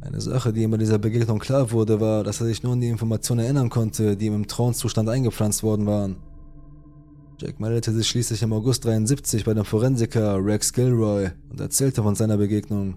Eine 0.00 0.20
Sache, 0.20 0.52
die 0.52 0.62
ihm 0.62 0.70
bei 0.70 0.76
dieser 0.76 0.98
Begegnung 0.98 1.40
klar 1.40 1.72
wurde, 1.72 2.00
war, 2.00 2.22
dass 2.22 2.40
er 2.40 2.46
sich 2.46 2.62
nur 2.62 2.74
an 2.74 2.80
die 2.80 2.88
Informationen 2.88 3.40
erinnern 3.40 3.68
konnte, 3.68 4.16
die 4.16 4.26
ihm 4.26 4.34
im 4.34 4.46
Trance-Zustand 4.46 5.08
eingepflanzt 5.08 5.64
worden 5.64 5.86
waren. 5.86 6.16
Jack 7.40 7.60
meldete 7.60 7.92
sich 7.92 8.08
schließlich 8.08 8.42
im 8.42 8.52
August 8.52 8.84
73 8.84 9.44
bei 9.44 9.54
dem 9.54 9.64
Forensiker 9.64 10.44
Rex 10.44 10.72
Gilroy 10.72 11.30
und 11.48 11.60
erzählte 11.60 12.02
von 12.02 12.16
seiner 12.16 12.36
Begegnung. 12.36 12.96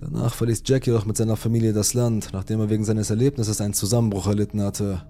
Danach 0.00 0.32
verließ 0.32 0.62
Jack 0.64 0.86
jedoch 0.86 1.04
mit 1.04 1.16
seiner 1.16 1.36
Familie 1.36 1.72
das 1.72 1.92
Land, 1.94 2.28
nachdem 2.32 2.60
er 2.60 2.70
wegen 2.70 2.84
seines 2.84 3.10
Erlebnisses 3.10 3.60
einen 3.60 3.74
Zusammenbruch 3.74 4.28
erlitten 4.28 4.62
hatte. 4.62 5.02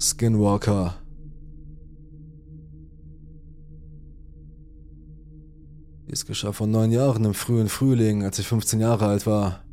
Skinwalker 0.00 0.96
Dies 6.10 6.26
geschah 6.26 6.52
vor 6.52 6.66
neun 6.66 6.90
Jahren 6.90 7.24
im 7.24 7.34
frühen 7.34 7.68
Frühling, 7.68 8.24
als 8.24 8.38
ich 8.40 8.48
15 8.48 8.80
Jahre 8.80 9.06
alt 9.06 9.26
war. 9.26 9.63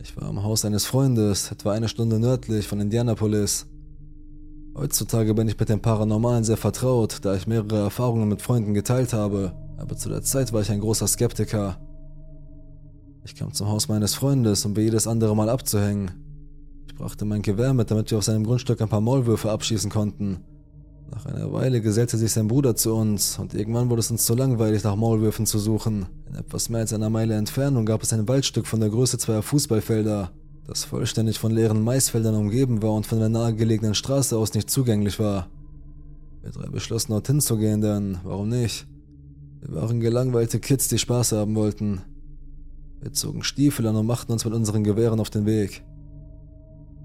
Ich 0.00 0.16
war 0.16 0.28
am 0.28 0.44
Haus 0.44 0.64
eines 0.64 0.86
Freundes, 0.86 1.50
etwa 1.50 1.72
eine 1.72 1.88
Stunde 1.88 2.20
nördlich 2.20 2.68
von 2.68 2.80
Indianapolis. 2.80 3.66
Heutzutage 4.76 5.34
bin 5.34 5.48
ich 5.48 5.58
mit 5.58 5.68
dem 5.68 5.80
Paranormalen 5.80 6.44
sehr 6.44 6.56
vertraut, 6.56 7.18
da 7.22 7.34
ich 7.34 7.48
mehrere 7.48 7.80
Erfahrungen 7.80 8.28
mit 8.28 8.40
Freunden 8.40 8.74
geteilt 8.74 9.12
habe, 9.12 9.52
aber 9.76 9.96
zu 9.96 10.08
der 10.08 10.22
Zeit 10.22 10.52
war 10.52 10.62
ich 10.62 10.70
ein 10.70 10.80
großer 10.80 11.08
Skeptiker. 11.08 11.80
Ich 13.24 13.34
kam 13.34 13.52
zum 13.52 13.68
Haus 13.68 13.88
meines 13.88 14.14
Freundes, 14.14 14.64
um 14.64 14.76
wie 14.76 14.82
jedes 14.82 15.08
andere 15.08 15.34
Mal 15.34 15.48
abzuhängen. 15.48 16.12
Ich 16.86 16.94
brachte 16.94 17.24
mein 17.24 17.42
Gewehr 17.42 17.74
mit, 17.74 17.90
damit 17.90 18.10
wir 18.12 18.18
auf 18.18 18.24
seinem 18.24 18.44
Grundstück 18.44 18.80
ein 18.80 18.88
paar 18.88 19.00
Maulwürfe 19.00 19.50
abschießen 19.50 19.90
konnten. 19.90 20.44
Nach 21.10 21.24
einer 21.24 21.52
Weile 21.52 21.80
gesellte 21.80 22.18
sich 22.18 22.32
sein 22.32 22.48
Bruder 22.48 22.76
zu 22.76 22.94
uns 22.94 23.38
und 23.38 23.54
irgendwann 23.54 23.88
wurde 23.88 24.00
es 24.00 24.10
uns 24.10 24.26
zu 24.26 24.34
langweilig, 24.34 24.84
nach 24.84 24.94
Maulwürfen 24.94 25.46
zu 25.46 25.58
suchen. 25.58 26.06
In 26.28 26.34
etwas 26.34 26.68
mehr 26.68 26.80
als 26.80 26.92
einer 26.92 27.08
Meile 27.08 27.34
Entfernung 27.34 27.86
gab 27.86 28.02
es 28.02 28.12
ein 28.12 28.28
Waldstück 28.28 28.66
von 28.66 28.80
der 28.80 28.90
Größe 28.90 29.16
zweier 29.16 29.42
Fußballfelder, 29.42 30.30
das 30.66 30.84
vollständig 30.84 31.38
von 31.38 31.50
leeren 31.50 31.82
Maisfeldern 31.82 32.34
umgeben 32.34 32.82
war 32.82 32.92
und 32.92 33.06
von 33.06 33.18
der 33.18 33.30
nahegelegenen 33.30 33.94
Straße 33.94 34.36
aus 34.36 34.52
nicht 34.52 34.68
zugänglich 34.68 35.18
war. 35.18 35.48
Wir 36.42 36.50
drei 36.50 36.68
beschlossen 36.68 37.12
dorthin 37.12 37.40
zu 37.40 37.56
gehen, 37.56 37.80
denn 37.80 38.18
warum 38.22 38.50
nicht? 38.50 38.86
Wir 39.60 39.74
waren 39.74 40.00
gelangweilte 40.00 40.60
Kids, 40.60 40.88
die 40.88 40.98
Spaß 40.98 41.32
haben 41.32 41.54
wollten. 41.54 42.02
Wir 43.00 43.12
zogen 43.12 43.42
Stiefel 43.42 43.86
an 43.86 43.96
und 43.96 44.06
machten 44.06 44.32
uns 44.32 44.44
mit 44.44 44.52
unseren 44.54 44.84
Gewehren 44.84 45.20
auf 45.20 45.30
den 45.30 45.46
Weg. 45.46 45.82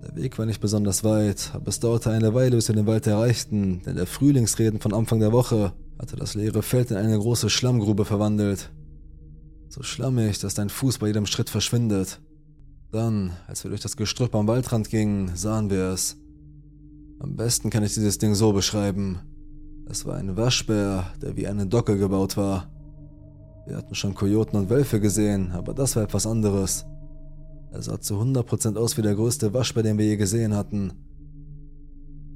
Der 0.03 0.15
Weg 0.17 0.37
war 0.37 0.45
nicht 0.45 0.59
besonders 0.59 1.05
weit, 1.05 1.51
aber 1.53 1.69
es 1.69 1.79
dauerte 1.79 2.11
eine 2.11 2.33
Weile, 2.33 2.57
bis 2.57 2.67
wir 2.67 2.75
den 2.75 2.87
Wald 2.87 3.07
erreichten, 3.07 3.81
denn 3.85 3.95
der 3.95 4.05
Frühlingsreden 4.05 4.81
von 4.81 4.93
Anfang 4.93 5.21
der 5.21 5.31
Woche 5.31 5.71
hatte 5.97 6.17
das 6.17 6.35
leere 6.35 6.61
Feld 6.61 6.91
in 6.91 6.97
eine 6.97 7.17
große 7.17 7.49
Schlammgrube 7.49 8.03
verwandelt. 8.03 8.69
So 9.69 9.81
schlammig, 9.81 10.39
dass 10.39 10.55
dein 10.55 10.69
Fuß 10.69 10.97
bei 10.97 11.07
jedem 11.07 11.25
Schritt 11.25 11.49
verschwindet. 11.49 12.19
Dann, 12.91 13.31
als 13.47 13.63
wir 13.63 13.69
durch 13.69 13.81
das 13.81 13.95
Gestrüpp 13.95 14.35
am 14.35 14.47
Waldrand 14.47 14.89
gingen, 14.89 15.31
sahen 15.35 15.69
wir 15.69 15.85
es. 15.85 16.17
Am 17.19 17.37
besten 17.37 17.69
kann 17.69 17.83
ich 17.83 17.93
dieses 17.93 18.17
Ding 18.17 18.35
so 18.35 18.51
beschreiben. 18.51 19.19
Es 19.89 20.05
war 20.05 20.17
ein 20.17 20.35
Waschbär, 20.35 21.13
der 21.21 21.37
wie 21.37 21.47
eine 21.47 21.65
Docke 21.65 21.97
gebaut 21.97 22.35
war. 22.35 22.69
Wir 23.65 23.77
hatten 23.77 23.95
schon 23.95 24.13
Kojoten 24.13 24.59
und 24.59 24.69
Wölfe 24.69 24.99
gesehen, 24.99 25.51
aber 25.53 25.73
das 25.73 25.95
war 25.95 26.03
etwas 26.03 26.27
anderes. 26.27 26.85
Er 27.73 27.81
sah 27.81 27.99
zu 27.99 28.21
100% 28.21 28.77
aus 28.77 28.97
wie 28.97 29.01
der 29.01 29.15
größte 29.15 29.51
Waschbär, 29.53 29.81
den 29.81 29.97
wir 29.97 30.05
je 30.05 30.15
gesehen 30.15 30.55
hatten. 30.55 30.93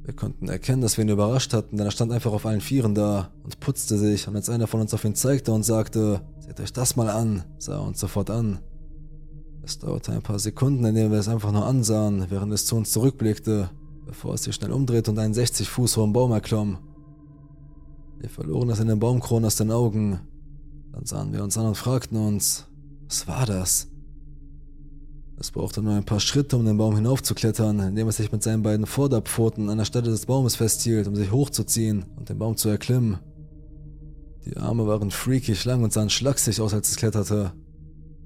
Wir 0.04 0.16
konnten 0.16 0.48
erkennen, 0.48 0.82
dass 0.82 0.98
wir 0.98 1.06
ihn 1.06 1.12
überrascht 1.12 1.54
hatten, 1.54 1.78
denn 1.78 1.86
er 1.86 1.92
stand 1.92 2.12
einfach 2.12 2.32
auf 2.32 2.48
allen 2.48 2.60
Vieren 2.60 2.96
da 2.96 3.30
und 3.44 3.60
putzte 3.60 4.00
sich, 4.00 4.28
und 4.28 4.36
als 4.36 4.50
einer 4.50 4.66
von 4.66 4.82
uns 4.82 4.96
auf 4.96 5.06
ihn 5.06 5.14
zeigte 5.14 5.52
und 5.52 5.64
sagte, 5.64 6.22
seht 6.40 6.60
euch 6.60 6.74
das 6.74 6.96
mal 6.96 7.10
an, 7.10 7.44
sah 7.60 7.74
er 7.74 7.84
uns 7.84 8.00
sofort 8.00 8.32
an. 8.32 8.60
Es 9.62 9.78
dauerte 9.78 10.12
ein 10.12 10.24
paar 10.24 10.40
Sekunden, 10.40 10.84
in 10.86 10.96
denen 10.96 11.12
wir 11.12 11.20
es 11.20 11.28
einfach 11.28 11.52
nur 11.52 11.68
ansahen, 11.68 12.26
während 12.30 12.52
es 12.52 12.66
zu 12.66 12.76
uns 12.76 12.92
zurückblickte, 12.92 13.70
bevor 14.08 14.34
es 14.34 14.44
sich 14.44 14.56
schnell 14.56 14.72
umdrehte 14.72 15.12
und 15.12 15.20
einen 15.20 15.36
60 15.36 15.70
Fuß 15.70 15.98
hohen 15.98 16.14
Baum 16.14 16.32
erklomm. 16.32 16.80
Wir 18.18 18.30
verloren 18.30 18.72
es 18.72 18.80
in 18.80 18.88
den 18.88 19.00
Baumkronen 19.00 19.46
aus 19.46 19.58
den 19.58 19.70
Augen. 19.70 20.20
Dann 20.94 21.06
sahen 21.06 21.32
wir 21.32 21.44
uns 21.44 21.60
an 21.60 21.68
und 21.68 21.78
fragten 21.78 22.18
uns, 22.18 22.66
was 23.08 23.28
war 23.28 23.46
das? 23.46 23.88
Es 25.40 25.52
brauchte 25.52 25.84
nur 25.84 25.94
ein 25.94 26.04
paar 26.04 26.20
Schritte, 26.20 26.58
um 26.58 26.66
den 26.66 26.78
Baum 26.78 26.96
hinaufzuklettern, 26.96 27.80
indem 27.80 28.08
es 28.08 28.18
sich 28.18 28.32
mit 28.32 28.42
seinen 28.42 28.64
beiden 28.64 28.88
Vorderpfoten 28.88 29.70
an 29.70 29.78
der 29.78 29.86
Stelle 29.86 30.10
des 30.10 30.26
Baumes 30.26 30.56
festhielt, 30.56 31.08
um 31.08 31.16
sich 31.16 31.32
hochzuziehen 31.32 32.06
und 32.16 32.30
den 32.30 32.40
Baum 32.40 32.58
zu 32.58 32.70
erklimmen. 32.70 33.20
Die 34.46 34.58
Arme 34.58 34.88
waren 34.88 35.12
freakig 35.12 35.64
lang 35.66 35.84
und 35.84 35.94
sahen 35.94 36.10
schlaksig 36.10 36.60
aus, 36.60 36.74
als 36.74 36.90
es 36.90 36.96
kletterte. 36.96 37.54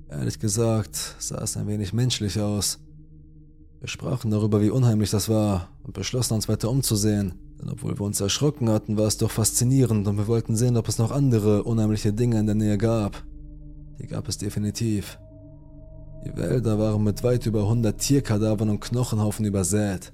Ehrlich 0.10 0.40
gesagt 0.40 1.16
sah 1.20 1.42
es 1.42 1.58
ein 1.58 1.68
wenig 1.68 1.92
menschlich 1.92 2.40
aus. 2.40 2.80
Wir 3.82 3.90
sprachen 3.90 4.32
darüber, 4.32 4.62
wie 4.62 4.70
unheimlich 4.70 5.10
das 5.10 5.28
war 5.28 5.70
und 5.84 5.94
beschlossen 5.94 6.36
uns 6.36 6.48
weiter 6.48 6.70
umzusehen, 6.70 7.34
denn 7.60 7.70
obwohl 7.70 7.98
wir 8.00 8.06
uns 8.06 8.22
erschrocken 8.22 8.70
hatten, 8.70 8.98
war 8.98 9.08
es 9.08 9.18
doch 9.18 9.32
faszinierend 9.32 10.08
und 10.08 10.18
wir 10.18 10.28
wollten 10.28 10.56
sehen, 10.56 10.78
ob 10.78 10.88
es 10.88 10.98
noch 10.98 11.12
andere 11.12 11.64
unheimliche 11.64 12.14
Dinge 12.14 12.40
in 12.40 12.46
der 12.46 12.56
Nähe 12.56 12.78
gab. 12.78 13.24
Die 14.00 14.08
gab 14.08 14.30
es 14.30 14.38
definitiv. 14.38 15.20
Die 16.26 16.38
Wälder 16.38 16.78
waren 16.78 17.04
mit 17.04 17.24
weit 17.24 17.46
über 17.46 17.62
100 17.64 17.98
Tierkadavern 17.98 18.70
und 18.70 18.80
Knochenhaufen 18.80 19.46
übersät. 19.46 20.14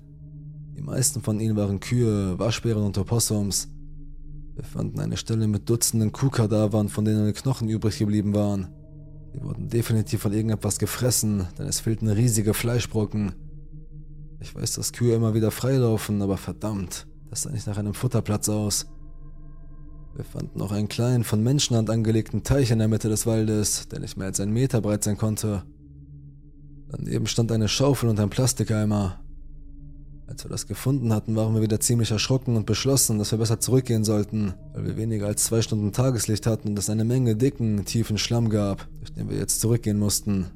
Die 0.78 0.82
meisten 0.82 1.22
von 1.22 1.40
ihnen 1.40 1.58
waren 1.58 1.80
Kühe, 1.80 2.40
Waschbären 2.40 2.84
und 2.84 2.98
Opossums. 2.98 3.68
Wir 4.56 4.64
fanden 4.64 5.00
eine 5.00 5.18
Stelle 5.18 5.48
mit 5.48 5.70
Dutzenden 5.70 6.12
Kuhkadavern, 6.12 6.90
von 6.90 7.04
denen 7.04 7.34
Knochen 7.34 7.68
übrig 7.68 8.00
geblieben 8.00 8.34
waren. 8.34 8.70
Die 9.36 9.44
wurden 9.44 9.70
definitiv 9.70 10.22
von 10.22 10.34
irgendetwas 10.34 10.80
gefressen, 10.80 11.48
denn 11.60 11.68
es 11.68 11.82
fehlten 11.82 12.08
riesige 12.08 12.54
Fleischbrocken. 12.54 13.34
Ich 14.40 14.56
weiß, 14.56 14.74
dass 14.74 14.94
Kühe 14.94 15.14
immer 15.14 15.34
wieder 15.34 15.52
freilaufen, 15.52 16.22
aber 16.22 16.38
verdammt, 16.38 17.06
das 17.30 17.44
sah 17.44 17.52
nicht 17.52 17.68
nach 17.68 17.78
einem 17.78 17.94
Futterplatz 17.94 18.50
aus. 18.50 18.88
Wir 20.16 20.26
fanden 20.26 20.62
auch 20.62 20.72
einen 20.72 20.88
kleinen, 20.88 21.24
von 21.24 21.44
Menschenhand 21.44 21.90
angelegten 21.90 22.44
Teich 22.44 22.72
in 22.72 22.80
der 22.80 22.88
Mitte 22.88 23.10
des 23.10 23.28
Waldes, 23.28 23.88
der 23.90 24.00
nicht 24.00 24.18
mehr 24.18 24.28
als 24.28 24.40
einen 24.40 24.54
Meter 24.54 24.82
breit 24.82 25.04
sein 25.04 25.18
konnte. 25.18 25.64
Daneben 26.90 27.28
stand 27.28 27.52
eine 27.52 27.68
Schaufel 27.68 28.10
und 28.10 28.20
ein 28.20 28.30
Plastikeimer. 28.30 29.20
Als 30.28 30.44
wir 30.44 30.50
das 30.50 30.68
gefunden 30.68 31.14
hatten, 31.14 31.36
waren 31.36 31.54
wir 31.54 31.62
wieder 31.62 31.80
ziemlich 31.80 32.12
erschrocken 32.12 32.56
und 32.56 32.66
beschlossen, 32.66 33.18
dass 33.18 33.32
wir 33.32 33.40
besser 33.40 33.60
zurückgehen 33.60 34.04
sollten, 34.04 34.54
weil 34.74 34.86
wir 34.86 34.98
weniger 34.98 35.28
als 35.28 35.46
zwei 35.46 35.62
Stunden 35.62 35.94
Tageslicht 35.94 36.46
hatten 36.46 36.70
und 36.70 36.80
es 36.80 36.90
eine 36.90 37.06
Menge 37.06 37.36
dicken, 37.36 37.86
tiefen 37.86 38.18
Schlamm 38.18 38.50
gab, 38.50 38.88
durch 39.00 39.14
den 39.14 39.30
wir 39.30 39.38
jetzt 39.38 39.62
zurückgehen 39.62 40.00
mussten. 40.00 40.48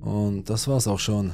Und 0.00 0.50
das 0.50 0.68
war's 0.68 0.86
auch 0.86 0.98
schon. 0.98 1.32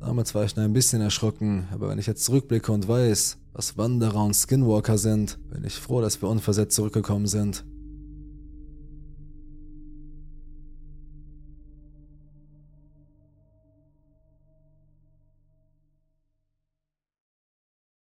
Damals 0.00 0.34
war 0.34 0.44
ich 0.44 0.54
noch 0.54 0.62
ein 0.62 0.72
bisschen 0.72 1.02
erschrocken, 1.02 1.66
aber 1.72 1.88
wenn 1.88 1.98
ich 1.98 2.06
jetzt 2.06 2.24
zurückblicke 2.24 2.70
und 2.72 2.86
weiß, 2.86 3.36
was 3.52 3.76
Wanderer 3.76 4.24
und 4.24 4.34
Skinwalker 4.34 4.96
sind, 4.96 5.38
bin 5.50 5.64
ich 5.64 5.74
froh, 5.74 6.00
dass 6.00 6.22
wir 6.22 6.28
unversetzt 6.28 6.76
zurückgekommen 6.76 7.26
sind. 7.26 7.64